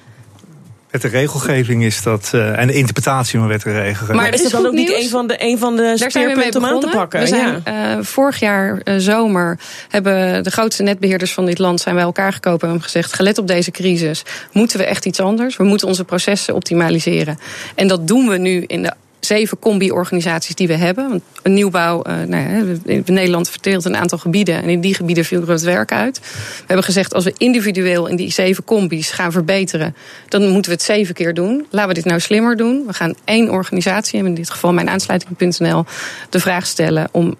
Met 0.91 1.01
de 1.01 1.07
regelgeving 1.07 1.83
is 1.83 2.01
dat, 2.03 2.29
eh, 2.33 2.59
en 2.59 2.67
de 2.67 2.73
interpretatie 2.73 3.39
van 3.39 3.47
wet 3.47 3.63
en 3.65 3.73
regelgeving. 3.73 4.17
Maar 4.17 4.33
is 4.33 4.43
dat 4.43 4.51
dan 4.51 4.65
ook 4.65 4.73
niet 4.73 4.93
een 4.93 5.09
van 5.09 5.27
de, 5.27 5.35
een 5.37 5.57
van 5.57 5.75
de 5.75 5.93
speerpunten 5.95 6.61
om 6.61 6.67
aan 6.67 6.79
te 6.79 6.87
pakken? 6.87 7.19
We 7.19 7.27
zijn, 7.27 7.61
ja. 7.65 7.95
eh, 7.97 8.03
vorig 8.03 8.39
jaar 8.39 8.81
eh, 8.83 8.95
zomer 8.97 9.59
hebben 9.89 10.43
de 10.43 10.51
grootste 10.51 10.83
netbeheerders 10.83 11.33
van 11.33 11.45
dit 11.45 11.59
land 11.59 11.81
zijn 11.81 11.95
bij 11.95 12.03
elkaar 12.03 12.33
gekomen 12.33 12.59
en 12.59 12.67
hebben 12.67 12.85
gezegd: 12.85 13.13
gelet 13.13 13.37
op 13.37 13.47
deze 13.47 13.71
crisis, 13.71 14.23
moeten 14.51 14.77
we 14.77 14.85
echt 14.85 15.05
iets 15.05 15.19
anders. 15.19 15.57
We 15.57 15.63
moeten 15.63 15.87
onze 15.87 16.03
processen 16.03 16.55
optimaliseren. 16.55 17.39
En 17.75 17.87
dat 17.87 18.07
doen 18.07 18.27
we 18.27 18.37
nu 18.37 18.63
in 18.67 18.81
de 18.81 18.93
zeven 19.27 19.59
combi-organisaties 19.59 20.55
die 20.55 20.67
we 20.67 20.73
hebben. 20.73 21.09
Want 21.09 21.21
een 21.43 21.53
nieuwbouw, 21.53 22.01
eh, 22.01 22.15
nou 22.15 22.49
ja, 22.49 22.75
in 22.85 23.03
Nederland 23.05 23.49
verdeelt 23.49 23.85
een 23.85 23.95
aantal 23.95 24.17
gebieden. 24.17 24.61
En 24.63 24.69
in 24.69 24.81
die 24.81 24.93
gebieden 24.95 25.25
viel 25.25 25.41
er 25.41 25.49
het 25.49 25.61
werk 25.61 25.91
uit. 25.91 26.19
We 26.19 26.63
hebben 26.65 26.83
gezegd, 26.85 27.13
als 27.13 27.23
we 27.23 27.33
individueel 27.37 28.07
in 28.07 28.15
die 28.15 28.31
zeven 28.31 28.63
combi's 28.63 29.09
gaan 29.09 29.31
verbeteren... 29.31 29.95
dan 30.27 30.47
moeten 30.47 30.71
we 30.71 30.77
het 30.77 30.85
zeven 30.85 31.15
keer 31.15 31.33
doen. 31.33 31.65
Laten 31.69 31.89
we 31.89 31.93
dit 31.95 32.05
nou 32.05 32.19
slimmer 32.19 32.57
doen. 32.57 32.83
We 32.87 32.93
gaan 32.93 33.13
één 33.25 33.49
organisatie, 33.49 34.23
in 34.23 34.33
dit 34.33 34.49
geval 34.49 34.73
mijn 34.73 34.89
aansluiting.nl... 34.89 35.85
de 36.29 36.39
vraag 36.39 36.65
stellen 36.65 37.07
om 37.11 37.35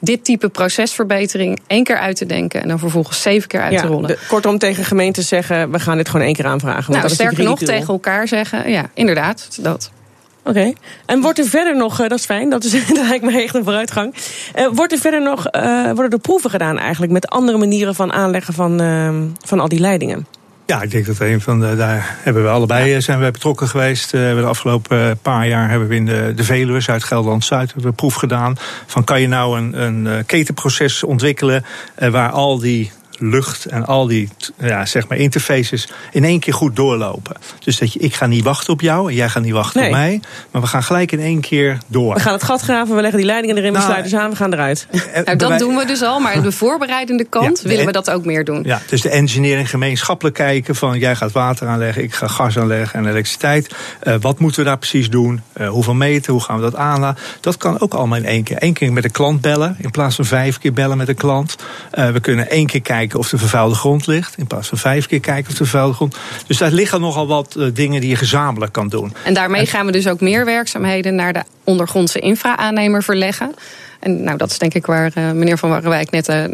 dit 0.00 0.24
type 0.24 0.48
procesverbetering 0.48 1.60
één 1.66 1.84
keer 1.84 1.98
uit 1.98 2.16
te 2.16 2.26
denken... 2.26 2.62
en 2.62 2.68
dan 2.68 2.78
vervolgens 2.78 3.22
zeven 3.22 3.48
keer 3.48 3.60
uit 3.60 3.72
Ja, 3.72 3.80
te 3.80 3.86
rollen. 3.86 4.08
de- 4.08 4.18
kortom, 4.28 4.58
tegen 4.58 4.84
gemeenten 4.84 5.22
zeggen: 5.22 5.70
we 5.70 5.80
gaan 5.80 5.96
dit 5.96 6.08
gewoon 6.08 6.26
één 6.26 6.34
keer 6.34 6.46
aanvragen. 6.46 6.76
Want 6.76 6.88
nou, 6.88 7.02
dat 7.02 7.12
sterker 7.12 7.44
nog, 7.44 7.58
tegen 7.58 7.88
elkaar 7.88 8.28
zeggen... 8.28 8.70
ja, 8.70 8.90
inderdaad, 8.94 9.58
dat. 9.60 9.90
Oké. 10.48 10.72
En 11.06 11.20
wordt 11.20 11.38
er 11.38 11.44
verder 11.44 11.76
nog, 11.76 12.00
eh, 12.00 12.08
dat 12.08 12.18
is 12.18 12.24
fijn, 12.24 12.50
dat, 12.50 12.64
is, 12.64 12.86
dat 12.86 13.08
lijkt 13.08 13.24
me 13.24 13.42
echt 13.42 13.54
een 13.54 13.64
vooruitgang. 13.64 14.14
Eh, 14.54 14.66
wordt 14.72 14.92
er 14.92 14.98
verder 14.98 15.22
nog, 15.22 15.46
eh, 15.46 15.84
worden 15.84 16.10
er 16.10 16.18
proeven 16.18 16.50
gedaan 16.50 16.78
eigenlijk 16.78 17.12
met 17.12 17.28
andere 17.28 17.58
manieren 17.58 17.94
van 17.94 18.12
aanleggen 18.12 18.54
van, 18.54 18.80
ehm, 18.80 19.22
van 19.44 19.60
al 19.60 19.68
die 19.68 19.80
leidingen? 19.80 20.26
Ja, 20.66 20.82
ik 20.82 20.90
denk 20.90 21.06
dat 21.06 21.20
een 21.20 21.40
van 21.40 21.60
de, 21.60 21.76
daar 21.76 22.16
hebben 22.22 22.42
we 22.42 22.48
allebei 22.48 23.00
zijn 23.00 23.20
we 23.20 23.30
betrokken 23.30 23.68
geweest. 23.68 24.10
We 24.10 24.36
de 24.36 24.46
afgelopen 24.46 25.18
paar 25.22 25.48
jaar 25.48 25.70
hebben 25.70 25.88
we 25.88 25.94
in 25.94 26.06
de, 26.06 26.32
de 26.36 26.44
Veluwe, 26.44 26.80
Zuid-Gelderland-Zuid, 26.80 27.66
hebben 27.66 27.82
we 27.82 27.88
een 27.88 27.94
proef 27.94 28.14
gedaan. 28.14 28.56
Van 28.86 29.04
kan 29.04 29.20
je 29.20 29.28
nou 29.28 29.58
een, 29.58 29.82
een 29.82 30.26
ketenproces 30.26 31.02
ontwikkelen 31.02 31.64
waar 32.10 32.30
al 32.30 32.58
die 32.58 32.90
lucht 33.18 33.64
en 33.64 33.86
al 33.86 34.06
die 34.06 34.28
ja, 34.58 34.86
zeg 34.86 35.08
maar 35.08 35.18
interfaces 35.18 35.88
in 36.12 36.24
één 36.24 36.40
keer 36.40 36.54
goed 36.54 36.76
doorlopen. 36.76 37.36
Dus 37.64 37.78
dat 37.78 37.92
je, 37.92 37.98
ik 37.98 38.14
ga 38.14 38.26
niet 38.26 38.44
wachten 38.44 38.72
op 38.72 38.80
jou 38.80 39.08
en 39.08 39.14
jij 39.14 39.28
gaat 39.28 39.42
niet 39.42 39.52
wachten 39.52 39.80
Nee. 39.80 39.90
op 39.90 39.96
mij. 39.96 40.20
Maar 40.50 40.62
we 40.62 40.68
gaan 40.68 40.82
gelijk 40.82 41.12
in 41.12 41.20
één 41.20 41.40
keer 41.40 41.78
door. 41.86 42.14
We 42.14 42.20
gaan 42.20 42.32
het 42.32 42.42
gat 42.42 42.60
graven, 42.60 42.94
we 42.94 43.00
leggen 43.00 43.18
die 43.18 43.26
leidingen 43.26 43.56
erin, 43.56 43.72
we 43.72 43.78
Nou, 43.78 43.90
sluiten 43.90 44.10
ze 44.10 44.18
aan, 44.20 44.30
we 44.30 44.36
gaan 44.36 44.52
eruit. 44.52 44.86
Eh, 44.90 45.24
Nou, 45.24 45.36
dat 45.36 45.58
doen 45.58 45.76
we 45.76 45.84
dus 45.86 46.02
al, 46.02 46.20
maar 46.20 46.34
aan 46.34 46.42
de 46.42 46.52
voorbereidende 46.62 47.24
kant 47.24 47.60
Ja, 47.62 47.68
willen 47.68 47.86
we 47.86 47.92
dat 47.92 48.10
ook 48.10 48.24
meer 48.24 48.44
doen. 48.44 48.62
Ja, 48.64 48.80
dus 48.88 49.00
de 49.02 49.08
engineering 49.10 49.70
gemeenschappelijk 49.70 50.36
kijken 50.36 50.74
van 50.74 50.98
jij 50.98 51.16
gaat 51.16 51.32
water 51.32 51.66
aanleggen, 51.68 52.02
ik 52.02 52.14
ga 52.14 52.26
gas 52.26 52.58
aanleggen 52.58 52.98
en 52.98 53.06
elektriciteit. 53.06 53.74
Eh, 54.00 54.14
wat 54.20 54.38
moeten 54.38 54.60
we 54.60 54.66
daar 54.66 54.78
precies 54.78 55.10
doen? 55.10 55.40
Eh, 55.52 55.68
hoeveel 55.68 55.94
meter? 55.94 56.32
Hoe 56.32 56.42
gaan 56.42 56.56
we 56.56 56.62
dat 56.62 56.74
aanlaten? 56.76 57.22
Dat 57.40 57.56
kan 57.56 57.80
ook 57.80 57.94
allemaal 57.94 58.18
in 58.18 58.24
één 58.24 58.42
keer. 58.42 58.56
Eén 58.60 58.72
keer 58.72 58.92
met 58.92 59.02
de 59.02 59.10
klant 59.10 59.40
bellen 59.40 59.76
in 59.78 59.90
plaats 59.90 60.16
van 60.16 60.24
vijf 60.24 60.58
keer 60.58 60.72
bellen 60.72 60.96
met 60.96 61.06
de 61.06 61.14
klant. 61.14 61.56
Eh, 61.90 62.10
we 62.10 62.20
kunnen 62.20 62.50
één 62.50 62.66
keer 62.66 62.80
kijken 62.82 63.07
of 63.14 63.28
de 63.28 63.38
vervuilde 63.38 63.74
grond 63.74 64.06
ligt 64.06 64.38
in 64.38 64.46
plaats 64.46 64.68
van 64.68 64.78
vijf 64.78 65.06
keer 65.06 65.20
kijken 65.20 65.50
of 65.50 65.58
de 65.58 65.64
vervuilde 65.64 65.94
grond. 65.94 66.16
Dus 66.46 66.58
daar 66.58 66.70
liggen 66.70 67.00
nogal 67.00 67.26
wat 67.26 67.54
eh, 67.54 67.66
dingen 67.72 68.00
die 68.00 68.10
je 68.10 68.16
gezamenlijk 68.16 68.72
kan 68.72 68.88
doen. 68.88 69.12
En 69.24 69.34
daarmee 69.34 69.66
gaan 69.66 69.86
we 69.86 69.92
dus 69.92 70.08
ook 70.08 70.20
meer 70.20 70.44
werkzaamheden 70.44 71.14
naar 71.14 71.32
de 71.32 71.42
ondergrondse 71.64 72.18
infra-aannemer 72.18 73.02
verleggen. 73.02 73.54
En 73.98 74.22
nou, 74.22 74.36
dat 74.36 74.50
is 74.50 74.58
denk 74.58 74.74
ik 74.74 74.86
waar 74.86 75.10
eh, 75.14 75.30
meneer 75.30 75.58
Van 75.58 75.70
Warrewijk 75.70 76.10
net 76.10 76.28
eh, 76.28 76.44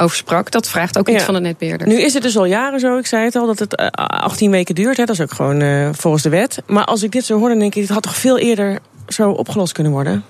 over 0.00 0.16
sprak. 0.16 0.50
Dat 0.50 0.68
vraagt 0.68 0.98
ook 0.98 1.08
iets 1.08 1.24
van 1.24 1.34
de 1.34 1.40
netbeheerder. 1.40 1.86
Nu 1.86 2.00
is 2.00 2.14
het 2.14 2.22
dus 2.22 2.36
al 2.36 2.44
jaren 2.44 2.80
zo, 2.80 2.98
ik 2.98 3.06
zei 3.06 3.24
het 3.24 3.36
al, 3.36 3.46
dat 3.46 3.58
het 3.58 3.76
eh, 3.76 3.86
18 3.90 4.50
weken 4.50 4.74
duurt. 4.74 4.96
Hè, 4.96 5.04
dat 5.04 5.14
is 5.14 5.20
ook 5.20 5.32
gewoon 5.32 5.94
volgens 5.94 6.22
de 6.22 6.28
wet. 6.28 6.62
Maar 6.66 6.84
als 6.84 7.02
ik 7.02 7.12
dit 7.12 7.24
zo 7.24 7.38
hoor, 7.38 7.48
dan 7.48 7.58
denk 7.58 7.74
ik, 7.74 7.82
het 7.82 7.90
had 7.90 8.02
toch 8.02 8.16
veel 8.16 8.38
eerder 8.38 8.78
zo 9.08 9.30
opgelost 9.30 9.72
kunnen 9.72 9.92
worden? 9.92 10.24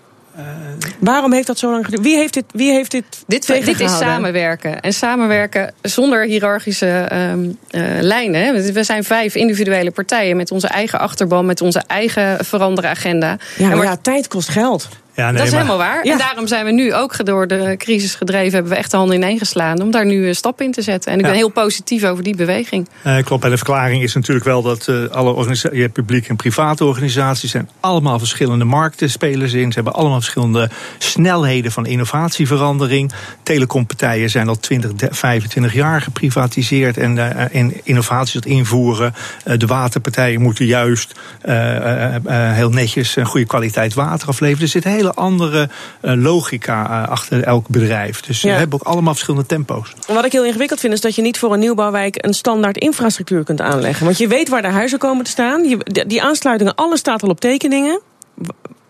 Waarom 0.99 1.33
heeft 1.33 1.47
dat 1.47 1.59
zo 1.59 1.71
lang 1.71 1.85
geduurd? 1.85 2.03
Wie 2.03 2.17
heeft 2.17 2.35
dit, 2.35 2.45
wie 2.53 2.73
heeft 2.73 2.91
dit, 2.91 3.05
Dit, 3.27 3.47
dit 3.47 3.81
is 3.81 3.99
samenwerken. 3.99 4.81
En 4.81 4.93
samenwerken 4.93 5.75
zonder 5.83 6.25
hiërarchische 6.25 6.87
ehm, 6.87 7.51
eh, 7.71 7.83
lijnen. 8.01 8.73
We 8.73 8.83
zijn 8.83 9.05
vijf 9.05 9.35
individuele 9.35 9.91
partijen 9.91 10.37
met 10.37 10.51
onze 10.51 10.69
eigen 10.69 10.99
achterban, 10.99 11.47
met 11.47 11.61
onze 11.61 11.83
eigen 11.87 12.45
veranderen 12.45 12.91
agenda. 12.91 13.39
Ja, 13.57 13.71
En 13.71 13.77
maar 13.77 13.87
ja, 13.87 13.97
tijd 13.97 14.29
kost 14.29 14.49
geld. 14.49 14.89
Ja, 15.17 15.25
nee, 15.31 15.37
dat 15.37 15.47
is 15.47 15.51
maar- 15.53 15.61
helemaal 15.61 15.87
waar. 15.87 16.05
Ja. 16.07 16.13
En 16.13 16.19
daarom 16.19 16.47
zijn 16.47 16.65
we 16.65 16.71
nu 16.73 16.95
ook 16.95 17.25
door 17.27 17.47
de 17.47 17.75
crisis 17.79 18.15
gedreven, 18.15 18.53
hebben 18.53 18.73
we 18.73 18.79
echt 18.79 18.91
de 18.91 18.97
handen 18.97 19.17
ineen 19.17 19.39
geslaan 19.39 19.83
om 19.83 19.91
daar 19.91 20.07
nu 20.07 20.27
een 20.29 20.35
stap 20.35 20.61
in 20.61 20.73
te 20.73 20.83
zetten. 20.83 21.13
En 21.13 21.19
ik 21.19 21.25
Ja. 21.25 21.31
ben 21.31 21.39
heel 21.41 21.49
positief 21.49 22.05
over 22.05 22.25
die 22.25 22.37
beweging. 22.37 22.89
Eh, 23.03 23.17
klopt. 23.25 23.45
En 23.45 23.51
de 23.51 23.57
verklaring 23.57 24.03
is 24.03 24.15
natuurlijk 24.15 24.47
wel 24.47 24.63
dat 24.63 24.89
eh, 24.89 25.05
alle 25.11 25.31
organisaties, 25.33 25.77
je 25.77 25.83
hebt 25.83 25.93
publiek 25.93 26.29
en 26.29 26.37
private 26.37 26.85
organisaties, 26.85 27.51
zijn 27.51 27.69
allemaal 27.81 28.19
verschillende 28.19 28.65
marktenspelers 28.65 29.53
in. 29.53 29.69
Ze 29.69 29.75
hebben 29.75 29.93
allemaal 29.93 30.21
verschillende 30.21 30.71
snelheden 30.99 31.73
van 31.73 31.87
innovatieverandering. 31.87 33.13
Telecompartijen 33.43 34.31
zijn 34.31 34.49
al 34.49 34.59
20, 34.59 34.93
de- 34.95 35.09
25 35.11 35.73
jaar 35.75 36.01
geprivatiseerd 36.01 36.97
en, 36.97 37.19
en 37.53 37.73
innovaties 37.83 38.33
dat 38.35 38.45
invoeren. 38.47 39.15
Eh, 39.45 39.59
de 39.59 39.67
waterpartijen 39.67 40.41
moeten 40.41 40.67
juist 40.67 41.13
eh, 41.41 41.77
eh, 41.77 42.15
eh, 42.15 42.55
heel 42.55 42.71
netjes 42.71 43.17
een 43.17 43.27
goede 43.27 43.47
kwaliteit 43.47 43.95
water 43.95 44.29
afleveren. 44.29 44.63
Er 44.63 44.69
zit 44.69 44.85
een 44.85 44.93
hele 45.05 45.17
andere 45.17 45.69
eh, 46.01 46.13
logica 46.15 47.03
eh, 47.03 47.09
achter 47.11 47.43
elk 47.43 47.69
bedrijf. 47.69 48.21
Dus 48.21 48.43
Ja. 48.43 48.51
we 48.53 48.59
hebben 48.59 48.81
ook 48.81 48.87
allemaal 48.87 49.13
verschillende 49.13 49.47
tempo's. 49.47 49.93
Wat 50.07 50.25
ik 50.25 50.33
heel 50.33 50.45
ingewikkeld 50.45 50.81
vind, 50.81 50.93
is 50.93 51.01
dat 51.01 51.15
je 51.15 51.23
niet 51.23 51.39
voor 51.39 51.53
een 51.53 51.59
nieuwbouwwijk 51.59 52.25
een 52.25 52.35
standaard 52.35 52.77
infrastructuur 52.79 53.45
kunt 53.45 53.61
aanleggen. 53.61 54.05
Want 54.05 54.19
je 54.19 54.29
weet 54.29 54.49
waar 54.49 54.63
de 54.63 54.69
huizen 54.69 54.99
komen 54.99 55.25
te 55.25 55.31
staan. 55.31 55.69
Je, 55.69 56.05
die- 56.07 56.23
aansluitingen, 56.23 56.75
alles 56.75 56.99
staat 56.99 57.23
al 57.23 57.29
op 57.29 57.41
tekeningen. 57.41 58.01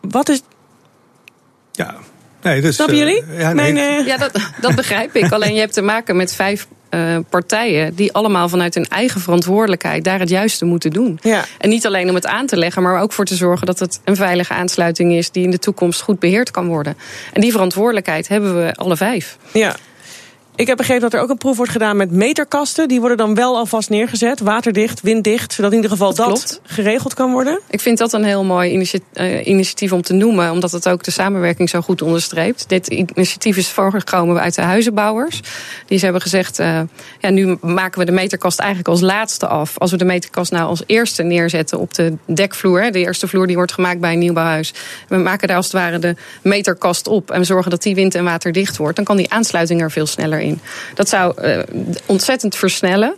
Wat 0.00 0.29
is. 0.29 0.42
Ja. 1.72 1.94
Nee, 2.42 2.61
dus, 2.61 2.74
Snappen 2.74 2.96
eh, 2.96 3.03
jullie? 3.03 3.24
ja, 3.38 3.53
nee, 3.53 3.72
Mijn, 3.72 4.05
Ja, 4.05 4.16
dat, 4.16 4.40
dat 4.61 4.74
begrijp 4.74 5.14
ik. 5.16 5.33
Alleen 5.33 5.55
je 5.55 5.61
hebt 5.61 5.72
te 5.72 5.83
maken 5.83 6.16
met 6.16 6.33
vijf 6.35 6.66
eh, 6.94 7.16
partijen 7.28 7.94
die 7.94 8.12
allemaal 8.12 8.48
vanuit 8.48 8.74
hun 8.74 8.88
eigen 8.88 9.20
verantwoordelijkheid 9.20 10.04
daar 10.04 10.18
het 10.18 10.28
juiste 10.28 10.64
moeten 10.64 10.90
doen. 10.90 11.18
Ja. 11.22 11.44
En 11.59 11.68
niet 11.68 11.87
alleen 11.87 12.09
om 12.09 12.14
het 12.14 12.26
aan 12.26 12.46
te 12.46 12.57
leggen, 12.57 12.83
maar 12.83 13.00
ook 13.00 13.12
voor 13.12 13.24
te 13.24 13.35
zorgen 13.35 13.66
dat 13.66 13.78
het 13.78 14.00
een 14.04 14.16
veilige 14.16 14.54
aansluiting 14.54 15.12
is 15.12 15.30
die 15.30 15.44
in 15.44 15.50
de 15.50 15.59
toekomst 15.59 16.00
goed 16.00 16.18
beheerd 16.18 16.50
kan 16.50 16.66
worden. 16.66 16.96
En 17.33 17.40
die 17.40 17.52
verantwoordelijkheid 17.52 18.28
hebben 18.28 18.64
we 18.64 18.74
alle 18.74 18.96
vijf. 18.96 19.38
Ja. 19.52 19.76
Ik 20.57 20.67
heb 20.67 20.77
begrepen 20.77 21.03
dat 21.03 21.12
er 21.12 21.21
ook 21.21 21.31
een 21.31 21.38
proef 21.38 21.57
wordt 21.57 21.73
gedaan 21.73 21.97
met 21.97 22.11
meterkasten. 22.11 22.88
Die 22.88 23.01
worden 23.01 23.17
dan 23.17 23.35
wel 23.35 23.57
alvast 23.57 23.90
neergezet, 23.90 24.40
waterdicht, 24.40 25.01
winddicht, 25.01 25.53
zodat 25.53 25.71
in 25.71 25.77
ieder 25.77 25.90
geval 25.90 26.14
Dat 26.14 26.61
geregeld 26.62 27.14
kan 27.14 27.33
worden. 27.33 27.61
Ik 27.71 27.81
vind 27.81 27.99
dat 27.99 28.12
een 28.12 28.25
heel 28.25 28.45
mooi 28.45 28.90
eh, 29.12 29.47
initiatief 29.47 29.93
om 29.93 30.03
te 30.03 30.12
noemen, 30.12 30.51
omdat 30.51 30.73
het 30.73 30.88
ook 30.88 31.03
de 31.03 31.11
samenwerking 31.11 31.69
zo 31.69 31.81
goed 31.81 32.03
onderstreept. 32.03 32.69
Dit 32.69 32.87
initiatief 32.87 33.57
is 33.57 33.69
voorgekomen 33.69 34.40
uit 34.40 34.55
de 34.55 34.62
huizenbouwers. 34.62 35.40
Die 35.87 35.99
ze 35.99 36.05
hebben 36.05 36.23
gezegd, 36.23 36.59
eh, 36.59 36.81
ja, 37.21 37.31
nu 37.31 37.59
maken 37.61 37.99
we 37.99 38.05
de 38.05 38.12
meterkast 38.12 38.59
eigenlijk 38.59 38.88
als 38.88 39.01
laatste 39.01 39.47
af. 39.47 39.79
Als 39.79 39.90
we 39.90 39.97
de 39.97 40.05
meterkast 40.05 40.53
nou 40.53 40.67
als 40.69 40.83
eerste 40.87 41.23
neerzetten 41.23 41.79
op 41.79 41.95
de 41.95 42.17
dekvloer, 42.27 42.83
hè, 42.83 42.90
de 42.90 42.99
eerste 42.99 43.29
vloer 43.29 43.47
die 43.47 43.57
wordt 43.57 43.73
gemaakt 43.73 44.01
bij 44.01 44.12
een 44.12 44.19
nieuwbouwhuis. 44.19 44.75
We 45.09 45.17
maken 45.17 45.49
daar 45.49 45.57
als 45.57 45.67
het 45.67 45.75
ware 45.75 45.99
de 45.99 46.17
meterkast 46.43 47.07
op 47.07 47.31
en 47.31 47.38
we 47.38 47.45
zorgen 47.45 47.71
dat 47.71 47.83
die 47.83 47.95
wind- 47.95 48.14
en 48.14 48.25
waterdicht 48.25 48.77
wordt. 48.77 48.97
Dan 48.97 49.05
kan 49.05 49.17
die 49.17 49.33
aansluiting 49.33 49.81
er 49.81 49.90
veel 49.90 50.07
sneller 50.07 50.43
Dat 50.94 51.09
zou 51.09 51.42
uh, 51.42 51.59
ontzettend 52.07 52.57
versnellen. 52.57 53.16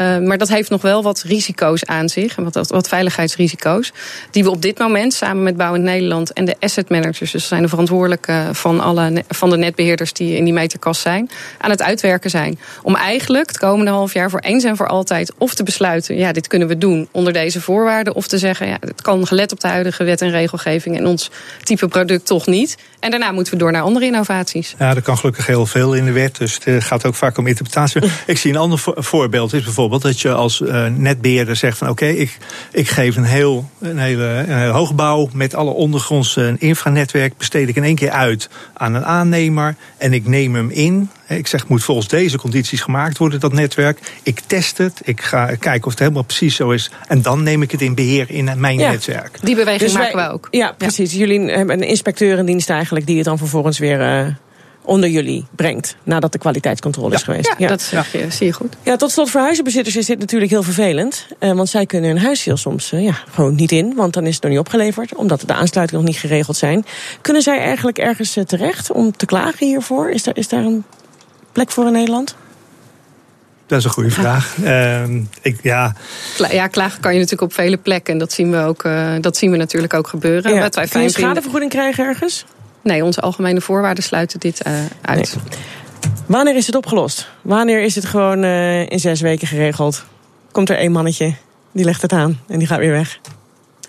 Uh, 0.00 0.18
maar 0.18 0.38
dat 0.38 0.48
heeft 0.48 0.70
nog 0.70 0.82
wel 0.82 1.02
wat 1.02 1.22
risico's 1.22 1.84
aan 1.84 2.08
zich. 2.08 2.36
Wat, 2.36 2.68
wat 2.68 2.88
veiligheidsrisico's. 2.88 3.92
Die 4.30 4.44
we 4.44 4.50
op 4.50 4.62
dit 4.62 4.78
moment 4.78 5.14
samen 5.14 5.42
met 5.42 5.56
Bouwend 5.56 5.84
Nederland 5.84 6.32
en 6.32 6.44
de 6.44 6.56
asset 6.60 6.88
managers, 6.88 7.30
dus 7.30 7.48
zijn 7.48 7.62
de 7.62 7.68
verantwoordelijke 7.68 8.48
van, 8.52 8.80
alle, 8.80 9.24
van 9.28 9.50
de 9.50 9.56
netbeheerders 9.56 10.12
die 10.12 10.36
in 10.36 10.44
die 10.44 10.52
meterkast 10.52 11.00
zijn, 11.00 11.30
aan 11.58 11.70
het 11.70 11.82
uitwerken 11.82 12.30
zijn. 12.30 12.58
Om 12.82 12.96
eigenlijk 12.96 13.48
het 13.48 13.58
komende 13.58 13.90
half 13.90 14.12
jaar 14.12 14.30
voor 14.30 14.40
eens 14.40 14.64
en 14.64 14.76
voor 14.76 14.88
altijd 14.88 15.32
of 15.38 15.54
te 15.54 15.62
besluiten, 15.62 16.16
ja, 16.16 16.32
dit 16.32 16.46
kunnen 16.46 16.68
we 16.68 16.78
doen 16.78 17.08
onder 17.10 17.32
deze 17.32 17.60
voorwaarden. 17.60 18.14
Of 18.14 18.26
te 18.26 18.38
zeggen, 18.38 18.66
ja, 18.68 18.76
het 18.80 19.02
kan 19.02 19.26
gelet 19.26 19.52
op 19.52 19.60
de 19.60 19.68
huidige 19.68 20.04
wet 20.04 20.20
en 20.20 20.30
regelgeving 20.30 20.96
en 20.96 21.06
ons 21.06 21.30
type 21.62 21.88
product 21.88 22.26
toch 22.26 22.46
niet. 22.46 22.76
En 23.00 23.10
daarna 23.10 23.32
moeten 23.32 23.52
we 23.52 23.58
door 23.58 23.72
naar 23.72 23.82
andere 23.82 24.04
innovaties. 24.04 24.74
Ja, 24.78 24.94
er 24.94 25.02
kan 25.02 25.18
gelukkig 25.18 25.46
heel 25.46 25.66
veel 25.66 25.94
in 25.94 26.04
de 26.04 26.12
wet. 26.12 26.36
Dus 26.36 26.58
het 26.72 26.84
gaat 26.84 27.06
ook 27.06 27.14
vaak 27.14 27.38
om 27.38 27.46
interpretatie. 27.46 28.02
Ik 28.26 28.38
zie 28.38 28.50
een 28.50 28.58
ander 28.58 28.80
voorbeeld 28.84 29.52
is 29.52 29.64
bijvoorbeeld 29.64 30.02
dat 30.02 30.20
je 30.20 30.32
als 30.32 30.60
uh, 30.60 30.86
netbeheerder 30.86 31.56
zegt 31.56 31.78
van 31.78 31.88
oké, 31.88 32.06
ik, 32.06 32.38
ik 32.72 32.88
geef 32.88 33.16
een 33.16 33.24
heel 33.24 33.70
een 33.80 33.98
hele 33.98 34.44
een 34.48 34.70
hoogbouw 34.70 35.28
met 35.32 35.54
alle 35.54 35.70
ondergrondse 35.70 36.56
infranetwerk 36.58 37.36
besteed 37.36 37.68
ik 37.68 37.76
in 37.76 37.84
één 37.84 37.94
keer 37.94 38.10
uit 38.10 38.48
aan 38.74 38.94
een 38.94 39.04
aannemer 39.04 39.74
en 39.96 40.12
ik 40.12 40.26
neem 40.26 40.54
hem 40.54 40.70
in. 40.70 41.10
Ik 41.28 41.46
zeg, 41.46 41.68
moet 41.68 41.84
volgens 41.84 42.08
deze 42.08 42.38
condities 42.38 42.80
gemaakt 42.80 43.18
worden, 43.18 43.40
dat 43.40 43.52
netwerk. 43.52 43.98
Ik 44.22 44.40
test 44.46 44.78
het, 44.78 45.00
ik 45.04 45.20
ga 45.20 45.46
kijken 45.46 45.84
of 45.84 45.90
het 45.90 45.98
helemaal 45.98 46.22
precies 46.22 46.56
zo 46.56 46.70
is. 46.70 46.90
En 47.06 47.22
dan 47.22 47.42
neem 47.42 47.62
ik 47.62 47.70
het 47.70 47.80
in 47.80 47.94
beheer 47.94 48.30
in 48.30 48.50
mijn 48.56 48.76
netwerk. 48.76 49.38
Die 49.42 49.54
beweging 49.54 49.80
dus 49.80 49.92
maken 49.92 50.16
we 50.16 50.32
ook. 50.32 50.48
Ja, 50.50 50.72
precies. 50.72 51.12
Jullie 51.12 51.40
hebben 51.40 51.82
een 51.82 51.88
inspecteur 51.88 52.38
in 52.38 52.44
dienst 52.46 52.70
eigenlijk 52.70 53.06
die 53.06 53.16
het 53.16 53.24
dan 53.24 53.38
vervolgens 53.38 53.78
weer 53.78 54.00
uh, 54.00 54.26
onder 54.88 55.08
jullie 55.08 55.46
brengt. 55.56 55.96
Nadat 56.02 56.32
de 56.32 56.38
kwaliteitscontrole 56.38 57.14
is 57.14 57.22
geweest. 57.22 57.54
Ja, 57.58 57.68
dat 57.68 57.82
zeg 57.82 58.12
je, 58.12 58.30
zie 58.30 58.46
je 58.46 58.52
goed. 58.52 58.76
Ja, 58.82 58.96
tot 58.96 59.10
slot 59.10 59.30
voor 59.30 59.40
huizenbezitters 59.40 59.96
is 59.96 60.06
dit 60.06 60.18
natuurlijk 60.18 60.50
heel 60.50 60.62
vervelend. 60.62 61.26
Uh, 61.40 61.52
want 61.52 61.68
zij 61.68 61.86
kunnen 61.86 62.10
hun 62.10 62.18
huis 62.18 62.44
heel 62.44 62.56
soms 62.56 62.92
uh, 62.92 63.04
ja, 63.04 63.18
gewoon 63.30 63.54
niet 63.54 63.72
in. 63.72 63.94
Want 63.94 64.12
dan 64.12 64.26
is 64.26 64.34
het 64.34 64.42
nog 64.42 64.52
niet 64.52 64.60
opgeleverd. 64.60 65.14
Omdat 65.14 65.42
de 65.46 65.54
aansluitingen 65.54 66.04
nog 66.04 66.12
niet 66.12 66.20
geregeld 66.20 66.56
zijn. 66.56 66.84
Kunnen 67.20 67.42
zij 67.42 67.58
eigenlijk 67.58 67.98
ergens 67.98 68.36
uh, 68.36 68.44
terecht 68.44 68.90
om 68.90 69.16
te 69.16 69.26
klagen 69.26 69.66
hiervoor? 69.66 70.10
Is 70.10 70.22
daar, 70.22 70.36
is 70.36 70.48
daar 70.48 70.64
een 70.64 70.84
plek 71.52 71.70
voor 71.70 71.86
in 71.86 71.92
Nederland? 71.92 72.34
Dat 73.66 73.78
is 73.78 73.84
een 73.84 73.90
goede 73.90 74.10
vraag. 74.10 74.56
Uh, 74.56 75.02
ik, 75.42 75.58
ja. 75.62 75.94
ja, 76.50 76.66
klagen 76.66 77.00
kan 77.00 77.12
je 77.12 77.18
natuurlijk 77.18 77.50
op 77.50 77.56
vele 77.56 77.76
plekken. 77.76 78.12
En 78.12 78.18
dat 78.18 78.32
zien 78.32 78.50
we, 78.50 78.58
ook, 78.58 78.84
uh, 78.84 79.14
dat 79.20 79.36
zien 79.36 79.50
we 79.50 79.56
natuurlijk 79.56 79.94
ook 79.94 80.08
gebeuren. 80.08 80.54
Ja. 80.54 80.60
Wat 80.60 80.74
wij 80.74 80.86
Kun 80.86 81.02
je 81.02 81.08
schadevergoeding 81.08 81.70
krijgen 81.70 82.04
ergens? 82.04 82.44
Nee, 82.82 83.04
onze 83.04 83.20
algemene 83.20 83.60
voorwaarden 83.60 84.04
sluiten 84.04 84.40
dit 84.40 84.66
uh, 84.66 84.72
uit. 85.02 85.36
Nee. 85.36 85.58
Wanneer 86.26 86.56
is 86.56 86.66
het 86.66 86.74
opgelost? 86.74 87.28
Wanneer 87.42 87.82
is 87.82 87.94
het 87.94 88.04
gewoon 88.04 88.44
uh, 88.44 88.90
in 88.90 89.00
zes 89.00 89.20
weken 89.20 89.46
geregeld? 89.46 90.04
Komt 90.52 90.70
er 90.70 90.76
één 90.76 90.92
mannetje, 90.92 91.34
die 91.72 91.84
legt 91.84 92.02
het 92.02 92.12
aan 92.12 92.40
en 92.48 92.58
die 92.58 92.68
gaat 92.68 92.78
weer 92.78 92.92
weg? 92.92 93.20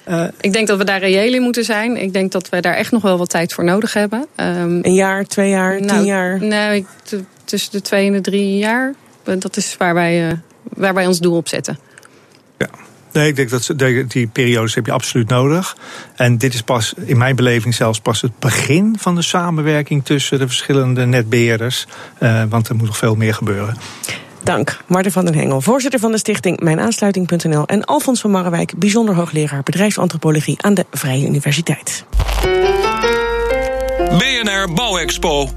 Uh, 0.09 0.23
ik 0.41 0.53
denk 0.53 0.67
dat 0.67 0.77
we 0.77 0.83
daar 0.83 0.99
reëel 0.99 1.33
in 1.33 1.41
moeten 1.41 1.63
zijn. 1.63 1.97
Ik 1.97 2.13
denk 2.13 2.31
dat 2.31 2.49
we 2.49 2.59
daar 2.59 2.73
echt 2.73 2.91
nog 2.91 3.01
wel 3.01 3.17
wat 3.17 3.29
tijd 3.29 3.53
voor 3.53 3.63
nodig 3.63 3.93
hebben. 3.93 4.25
Um, 4.35 4.79
een 4.81 4.93
jaar, 4.93 5.25
twee 5.25 5.49
jaar, 5.49 5.81
nou, 5.81 5.97
tien 5.97 6.05
jaar? 6.05 6.41
Nee, 6.41 6.85
tussen 7.43 7.71
de 7.71 7.81
twee 7.81 8.07
en 8.07 8.13
de 8.13 8.21
drie 8.21 8.57
jaar. 8.57 8.93
Dat 9.23 9.57
is 9.57 9.75
waar 9.77 9.93
wij, 9.93 10.41
waar 10.63 10.93
wij 10.93 11.07
ons 11.07 11.19
doel 11.19 11.35
op 11.35 11.47
zetten. 11.47 11.79
Nee, 13.11 13.27
ik 13.27 13.35
denk 13.35 13.49
dat 13.49 13.73
die 14.07 14.27
periodes 14.27 14.75
heb 14.75 14.85
je 14.85 14.91
absoluut 14.91 15.29
nodig. 15.29 15.75
En 16.15 16.37
dit 16.37 16.53
is 16.53 16.61
pas, 16.61 16.93
in 17.05 17.17
mijn 17.17 17.35
beleving 17.35 17.75
zelfs 17.75 17.99
pas 17.99 18.21
het 18.21 18.39
begin 18.39 18.95
van 18.99 19.15
de 19.15 19.21
samenwerking 19.21 20.05
tussen 20.05 20.39
de 20.39 20.47
verschillende 20.47 21.05
netbeheerders. 21.05 21.87
Uh, 22.19 22.43
want 22.49 22.69
er 22.69 22.75
moet 22.75 22.85
nog 22.85 22.97
veel 22.97 23.15
meer 23.15 23.33
gebeuren. 23.33 23.77
Dank. 24.43 24.77
Marten 24.87 25.11
van 25.11 25.25
den 25.25 25.35
Hengel, 25.35 25.61
voorzitter 25.61 25.99
van 25.99 26.11
de 26.11 26.17
stichting 26.17 26.59
Mijnaansluiting.nl 26.59 27.65
en 27.65 27.85
Alfons 27.85 28.21
van 28.21 28.31
Marrewijk, 28.31 28.73
bijzonder 28.77 29.15
hoogleraar 29.15 29.63
bedrijfsantropologie 29.63 30.61
aan 30.61 30.73
de 30.73 30.85
Vrije 30.91 31.27
Universiteit. 31.27 32.05
BNR 34.17 34.73
Bouwexpo. 34.73 35.49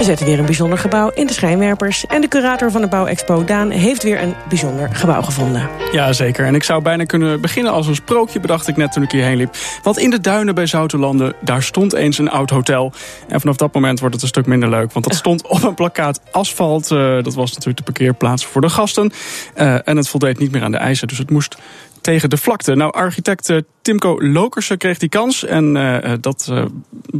We 0.00 0.06
zetten 0.06 0.26
weer 0.26 0.38
een 0.38 0.46
bijzonder 0.46 0.78
gebouw 0.78 1.10
in 1.14 1.26
de 1.26 1.32
schijnwerpers. 1.32 2.06
En 2.06 2.20
de 2.20 2.28
curator 2.28 2.70
van 2.70 2.80
de 2.80 2.88
Bouwexpo, 2.88 3.44
Daan, 3.44 3.70
heeft 3.70 4.02
weer 4.02 4.22
een 4.22 4.34
bijzonder 4.48 4.94
gebouw 4.94 5.22
gevonden. 5.22 5.68
Ja, 5.92 6.12
zeker. 6.12 6.46
En 6.46 6.54
ik 6.54 6.62
zou 6.62 6.82
bijna 6.82 7.04
kunnen 7.04 7.40
beginnen 7.40 7.72
als 7.72 7.86
een 7.86 7.94
sprookje, 7.94 8.40
bedacht 8.40 8.68
ik 8.68 8.76
net 8.76 8.92
toen 8.92 9.02
ik 9.02 9.10
hierheen 9.10 9.36
liep. 9.36 9.54
Want 9.82 9.98
in 9.98 10.10
de 10.10 10.20
duinen 10.20 10.54
bij 10.54 10.66
Zoutelanden, 10.66 11.34
daar 11.40 11.62
stond 11.62 11.92
eens 11.92 12.18
een 12.18 12.30
oud 12.30 12.50
hotel. 12.50 12.92
En 13.28 13.40
vanaf 13.40 13.56
dat 13.56 13.74
moment 13.74 14.00
wordt 14.00 14.14
het 14.14 14.22
een 14.22 14.30
stuk 14.30 14.46
minder 14.46 14.68
leuk. 14.68 14.92
Want 14.92 15.04
dat 15.04 15.14
stond 15.24 15.46
op 15.46 15.62
een 15.62 15.74
plakkaat 15.74 16.20
asfalt. 16.30 16.90
Uh, 16.90 17.22
dat 17.22 17.34
was 17.34 17.50
natuurlijk 17.50 17.76
de 17.76 17.92
parkeerplaats 17.92 18.46
voor 18.46 18.60
de 18.60 18.68
gasten. 18.68 19.12
Uh, 19.56 19.88
en 19.88 19.96
het 19.96 20.08
voldeed 20.08 20.38
niet 20.38 20.50
meer 20.50 20.62
aan 20.62 20.72
de 20.72 20.78
eisen, 20.78 21.08
dus 21.08 21.18
het 21.18 21.30
moest 21.30 21.56
tegen 22.00 22.30
de 22.30 22.36
vlakte. 22.36 22.74
Nou, 22.74 22.92
architect 22.92 23.48
uh, 23.48 23.56
Timco 23.82 24.22
Lokersen 24.22 24.78
kreeg 24.78 24.98
die 24.98 25.08
kans. 25.08 25.44
En 25.44 25.76
uh, 25.76 26.12
dat 26.20 26.48
uh, 26.52 26.64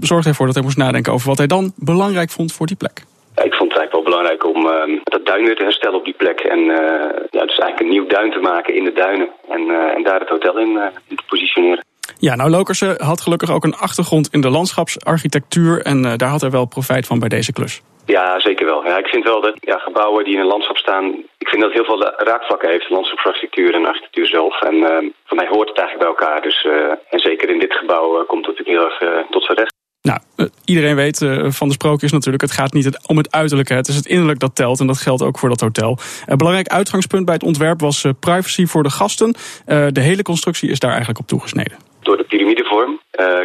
zorgde 0.00 0.28
ervoor 0.28 0.46
dat 0.46 0.54
hij 0.54 0.64
moest 0.64 0.76
nadenken 0.76 1.12
over 1.12 1.28
wat 1.28 1.38
hij 1.38 1.46
dan 1.46 1.72
belangrijk 1.76 2.30
vond 2.30 2.52
voor 2.52 2.66
die 2.66 2.76
plek. 2.76 3.04
Ik 3.34 3.54
vond 3.54 3.72
het 3.72 3.80
eigenlijk 3.80 3.92
wel 3.92 4.02
belangrijk 4.02 4.44
om 4.44 4.62
dat 5.02 5.26
duin 5.26 5.44
weer 5.44 5.56
te 5.56 5.62
herstellen 5.62 5.98
op 5.98 6.04
die 6.04 6.14
plek. 6.14 6.40
En 6.40 6.58
ja, 7.30 7.44
dus 7.46 7.58
eigenlijk 7.58 7.80
een 7.80 7.88
nieuw 7.88 8.06
duin 8.06 8.30
te 8.30 8.38
maken 8.38 8.74
in 8.74 8.84
de 8.84 8.92
duinen. 8.92 9.28
En, 9.48 9.60
en 9.96 10.02
daar 10.02 10.20
het 10.20 10.28
hotel 10.28 10.58
in, 10.58 10.80
in 11.08 11.16
te 11.16 11.22
positioneren. 11.28 11.84
Ja, 12.18 12.34
nou 12.34 12.50
Lokersen 12.50 13.02
had 13.04 13.20
gelukkig 13.20 13.50
ook 13.50 13.64
een 13.64 13.76
achtergrond 13.76 14.28
in 14.32 14.40
de 14.40 14.50
landschapsarchitectuur. 14.50 15.82
En 15.82 16.02
daar 16.02 16.28
had 16.28 16.40
hij 16.40 16.50
wel 16.50 16.64
profijt 16.64 17.06
van 17.06 17.18
bij 17.18 17.28
deze 17.28 17.52
klus. 17.52 17.82
Ja, 18.06 18.40
zeker 18.40 18.66
wel. 18.66 18.84
Ja, 18.84 18.98
ik 18.98 19.06
vind 19.06 19.24
wel 19.24 19.40
dat 19.40 19.56
ja, 19.60 19.78
gebouwen 19.78 20.24
die 20.24 20.34
in 20.34 20.40
een 20.40 20.46
landschap 20.46 20.76
staan... 20.76 21.04
ik 21.38 21.48
vind 21.48 21.62
dat 21.62 21.72
heel 21.72 21.84
veel 21.84 22.02
raakvlakken 22.16 22.70
heeft, 22.70 22.90
landschapsarchitectuur 22.90 23.74
en 23.74 23.86
architectuur 23.86 24.26
zelf. 24.26 24.62
En 24.62 24.74
uh, 24.74 25.10
voor 25.24 25.36
mij 25.36 25.48
hoort 25.48 25.68
het 25.68 25.78
eigenlijk 25.78 25.98
bij 25.98 26.08
elkaar. 26.08 26.42
Dus, 26.42 26.64
uh, 26.64 26.90
en 27.10 27.18
zeker 27.18 27.50
in 27.50 27.58
dit 27.58 27.72
gebouw 27.72 28.20
uh, 28.20 28.26
komt 28.26 28.46
het 28.46 28.58
natuurlijk 28.58 29.00
heel 29.00 29.10
erg 29.10 29.26
tot 29.30 29.44
zijn 29.44 29.58
recht. 29.58 29.78
Nou, 30.02 30.20
iedereen 30.64 30.96
weet 30.96 31.18
van 31.42 31.68
de 31.68 31.74
sprookjes 31.74 32.12
natuurlijk, 32.12 32.42
het 32.42 32.52
gaat 32.52 32.72
niet 32.72 32.98
om 33.06 33.16
het 33.16 33.32
uiterlijke. 33.32 33.74
Het 33.74 33.88
is 33.88 33.96
het 33.96 34.06
innerlijk 34.06 34.38
dat 34.38 34.56
telt 34.56 34.80
en 34.80 34.86
dat 34.86 34.98
geldt 34.98 35.22
ook 35.22 35.38
voor 35.38 35.48
dat 35.48 35.60
hotel. 35.60 35.98
Een 36.26 36.36
belangrijk 36.36 36.68
uitgangspunt 36.68 37.24
bij 37.24 37.34
het 37.34 37.42
ontwerp 37.42 37.80
was 37.80 38.04
privacy 38.20 38.66
voor 38.66 38.82
de 38.82 38.90
gasten. 38.90 39.34
De 39.66 40.00
hele 40.00 40.22
constructie 40.22 40.70
is 40.70 40.78
daar 40.78 40.90
eigenlijk 40.90 41.20
op 41.20 41.26
toegesneden. 41.26 41.89
Door 42.02 42.16
de 42.16 42.24
piramidevorm 42.24 43.00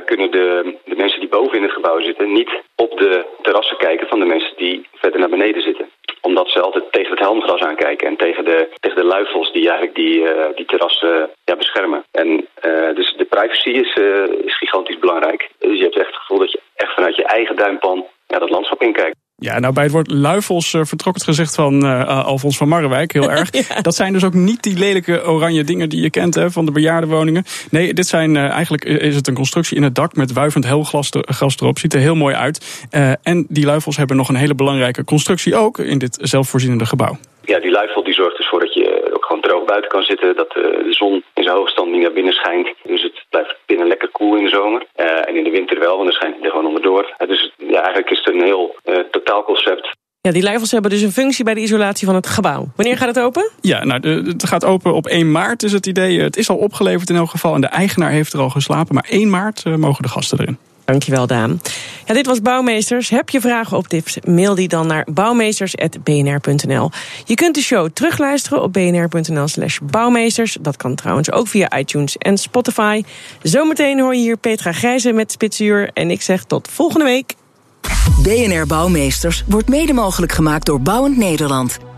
kunnen 0.06 0.32
de, 0.32 0.78
de 0.86 0.96
mensen 0.96 1.20
die 1.20 1.30
boven 1.30 1.58
in 1.58 1.64
het 1.64 1.72
gebouw 1.72 2.02
zitten 2.02 2.32
niet 2.32 2.62
op 2.76 2.98
de 2.98 3.26
terrassen 3.42 3.78
kijken 3.78 4.08
van 4.08 4.20
de 4.20 4.26
mensen 4.26 4.54
die 4.58 4.88
verder 4.94 5.20
naar 5.20 5.30
beneden 5.30 5.62
zitten. 5.62 5.90
Omdat 6.22 6.50
ze 6.50 6.62
altijd 6.62 6.92
tegen 6.92 7.12
het 7.12 7.20
helmgras 7.20 7.62
aankijken 7.62 8.08
en 8.08 8.18
tegen 8.18 8.46
de, 8.46 8.68
tegen 8.80 8.98
de 8.98 9.04
luifels 9.04 9.52
die 9.52 9.68
eigenlijk 9.70 9.96
die, 9.96 10.20
uh, 10.20 10.46
die 10.56 10.66
terrassen 10.66 11.30
ja, 11.44 11.56
beschermen. 11.56 12.04
En 12.12 12.28
uh, 12.66 12.96
dus 12.96 13.16
de 13.18 13.26
privacy 13.26 13.70
is, 13.70 13.94
is 14.46 14.58
gigantisch 14.58 15.00
belangrijk. 15.00 15.50
Dus 15.60 15.78
je 15.78 15.84
hebt 15.84 15.98
echt 15.98 16.08
het 16.08 16.16
gevoel 16.16 16.40
dat 16.40 16.52
je 16.52 16.60
echt 16.76 16.94
vanuit 16.94 17.16
je 17.16 17.26
eigen 17.26 17.56
duimpan 17.56 18.06
ja, 18.28 18.40
dat 18.40 18.50
landschap 18.50 18.82
inkijkt. 18.82 19.16
Ja, 19.46 19.60
nou 19.60 19.74
bij 19.74 19.84
het 19.84 19.92
woord 19.92 20.12
luifels 20.12 20.74
uh, 20.74 20.82
vertrok 20.84 21.14
het 21.14 21.24
gezicht 21.24 21.56
van 21.56 21.86
uh, 21.86 22.26
Alfons 22.26 22.58
van 22.58 22.68
Marrewijk 22.68 23.14
heel 23.14 23.32
erg. 23.38 23.68
ja. 23.68 23.82
Dat 23.82 23.96
zijn 23.96 24.14
dus 24.14 24.24
ook 24.24 24.34
niet 24.34 24.64
die 24.64 24.78
lelijke 24.78 25.28
oranje 25.28 25.64
dingen 25.64 25.90
die 25.90 26.02
je 26.02 26.10
kent 26.10 26.36
hè, 26.36 26.52
van 26.52 26.66
de 26.66 26.72
bejaardenwoningen. 26.72 27.44
Nee, 27.72 27.94
dit 27.94 28.08
zijn 28.08 28.36
uh, 28.36 28.50
eigenlijk 28.50 28.86
is 28.86 29.16
het 29.16 29.28
een 29.28 29.34
constructie 29.34 29.78
in 29.78 29.84
het 29.84 29.96
dak 29.96 30.16
met 30.16 30.34
wuivend 30.34 30.66
helglas 30.66 31.10
gras 31.12 31.56
erop. 31.60 31.80
Ziet 31.80 31.94
er 31.94 32.00
heel 32.00 32.16
mooi 32.16 32.36
uit. 32.36 32.88
en 33.22 33.46
die 33.50 33.66
luifels 33.66 33.98
hebben 33.98 34.18
nog 34.18 34.30
een 34.30 34.36
hele 34.36 34.56
belangrijke 34.56 35.04
constructie 35.04 35.56
ook 35.56 35.80
in 35.80 35.98
dit 35.98 36.18
zelfvoorzienende 36.22 36.86
gebouw. 36.86 37.18
Ja, 37.44 37.60
die 37.60 37.72
luifel 37.72 38.04
die 38.04 38.14
zorgt 38.14 38.38
ervoor 38.38 38.60
dat 38.60 38.74
je 38.74 38.85
buiten 39.66 39.92
kan 39.92 40.04
zitten. 40.04 40.36
Dat 40.36 40.52
de 40.52 40.86
zon 40.90 41.24
in 41.34 41.44
zijn 41.44 41.56
hoogstand 41.56 41.92
niet 41.92 42.02
naar 42.02 42.12
binnen 42.20 42.34
schijnt. 42.34 42.68
Dus 42.84 43.02
het 43.02 43.26
blijft 43.30 43.56
binnen 43.66 43.88
lekker 43.88 44.10
koel 44.10 44.36
in 44.36 44.44
de 44.44 44.50
zomer. 44.50 44.86
Uh, 44.96 45.28
en 45.28 45.36
in 45.36 45.44
de 45.44 45.50
winter 45.50 45.80
wel, 45.80 45.96
want 45.96 46.04
dan 46.04 46.18
schijnt 46.18 46.36
hij 46.36 46.44
er 46.44 46.52
gewoon 46.52 46.66
onderdoor. 46.66 47.14
Uh, 47.18 47.28
dus 47.28 47.52
ja, 47.58 47.80
eigenlijk 47.82 48.10
is 48.10 48.18
het 48.18 48.34
een 48.34 48.44
heel 48.44 48.76
uh, 48.86 48.96
totaalconcept. 49.12 49.90
Ja, 50.22 50.32
die 50.32 50.44
luifels 50.44 50.72
hebben 50.72 50.92
dus 50.92 51.02
een 51.02 51.12
functie 51.12 51.44
bij 51.44 51.54
de 51.54 51.62
isolatie 51.62 52.06
van 52.06 52.16
het 52.16 52.28
gebouw. 52.28 52.68
Wanneer 52.76 52.98
gaat 52.98 53.16
het 53.16 53.20
open? 53.20 53.52
Ja, 53.62 53.84
nou, 53.84 54.28
het 54.28 54.48
gaat 54.48 54.66
open 54.66 54.94
op 54.94 55.06
1 55.06 55.32
maart 55.32 55.64
is 55.64 55.72
het 55.72 55.86
idee. 55.86 56.20
Het 56.20 56.38
is 56.38 56.50
al 56.50 56.58
opgeleverd 56.58 57.10
in 57.10 57.16
elk 57.16 57.30
geval 57.30 57.56
en 57.56 57.62
de 57.62 57.68
eigenaar 57.68 58.12
heeft 58.12 58.34
er 58.34 58.40
al 58.40 58.50
geslapen. 58.50 58.96
Maar 58.96 59.08
1 59.10 59.30
maart 59.30 59.66
mogen 59.66 60.04
de 60.04 60.10
gasten 60.10 60.40
erin. 60.40 60.58
Dankjewel, 60.86 61.28
Daan. 61.28 61.62
Ja, 62.06 62.14
dit 62.14 62.26
was 62.26 62.42
Bouwmeesters. 62.42 63.10
Heb 63.10 63.30
je 63.30 63.42
vragen 63.42 63.78
of 63.78 63.88
tips? 63.88 64.18
Mail 64.26 64.56
die 64.56 64.68
dan 64.68 64.88
naar 64.88 65.08
bouwmeesters.bnr.nl. 65.12 66.92
Je 67.26 67.34
kunt 67.34 67.56
de 67.56 67.62
show 67.62 67.90
terugluisteren 67.94 68.62
op 68.62 68.74
bnr.nl 68.74 69.48
slash 69.48 69.80
bouwmeesters. 69.84 70.58
Dat 70.62 70.78
kan 70.78 70.96
trouwens 70.96 71.32
ook 71.32 71.48
via 71.48 71.78
iTunes 71.78 72.18
en 72.18 72.38
Spotify. 72.38 73.04
Zometeen 73.42 74.00
hoor 74.00 74.16
je 74.16 74.22
hier 74.22 74.38
Petra 74.38 74.72
Grijze 74.72 75.12
met 75.12 75.32
Spitsuur. 75.32 75.90
En 75.94 76.12
ik 76.12 76.22
zeg 76.22 76.44
tot 76.44 76.68
volgende 76.72 77.06
week. 77.06 77.34
BNR 78.24 78.68
Bouwmeesters 78.68 79.44
wordt 79.48 79.70
mede 79.70 79.94
mogelijk 79.94 80.32
gemaakt 80.32 80.66
door 80.66 80.82
Bouwend 80.82 81.18
Nederland. 81.18 81.78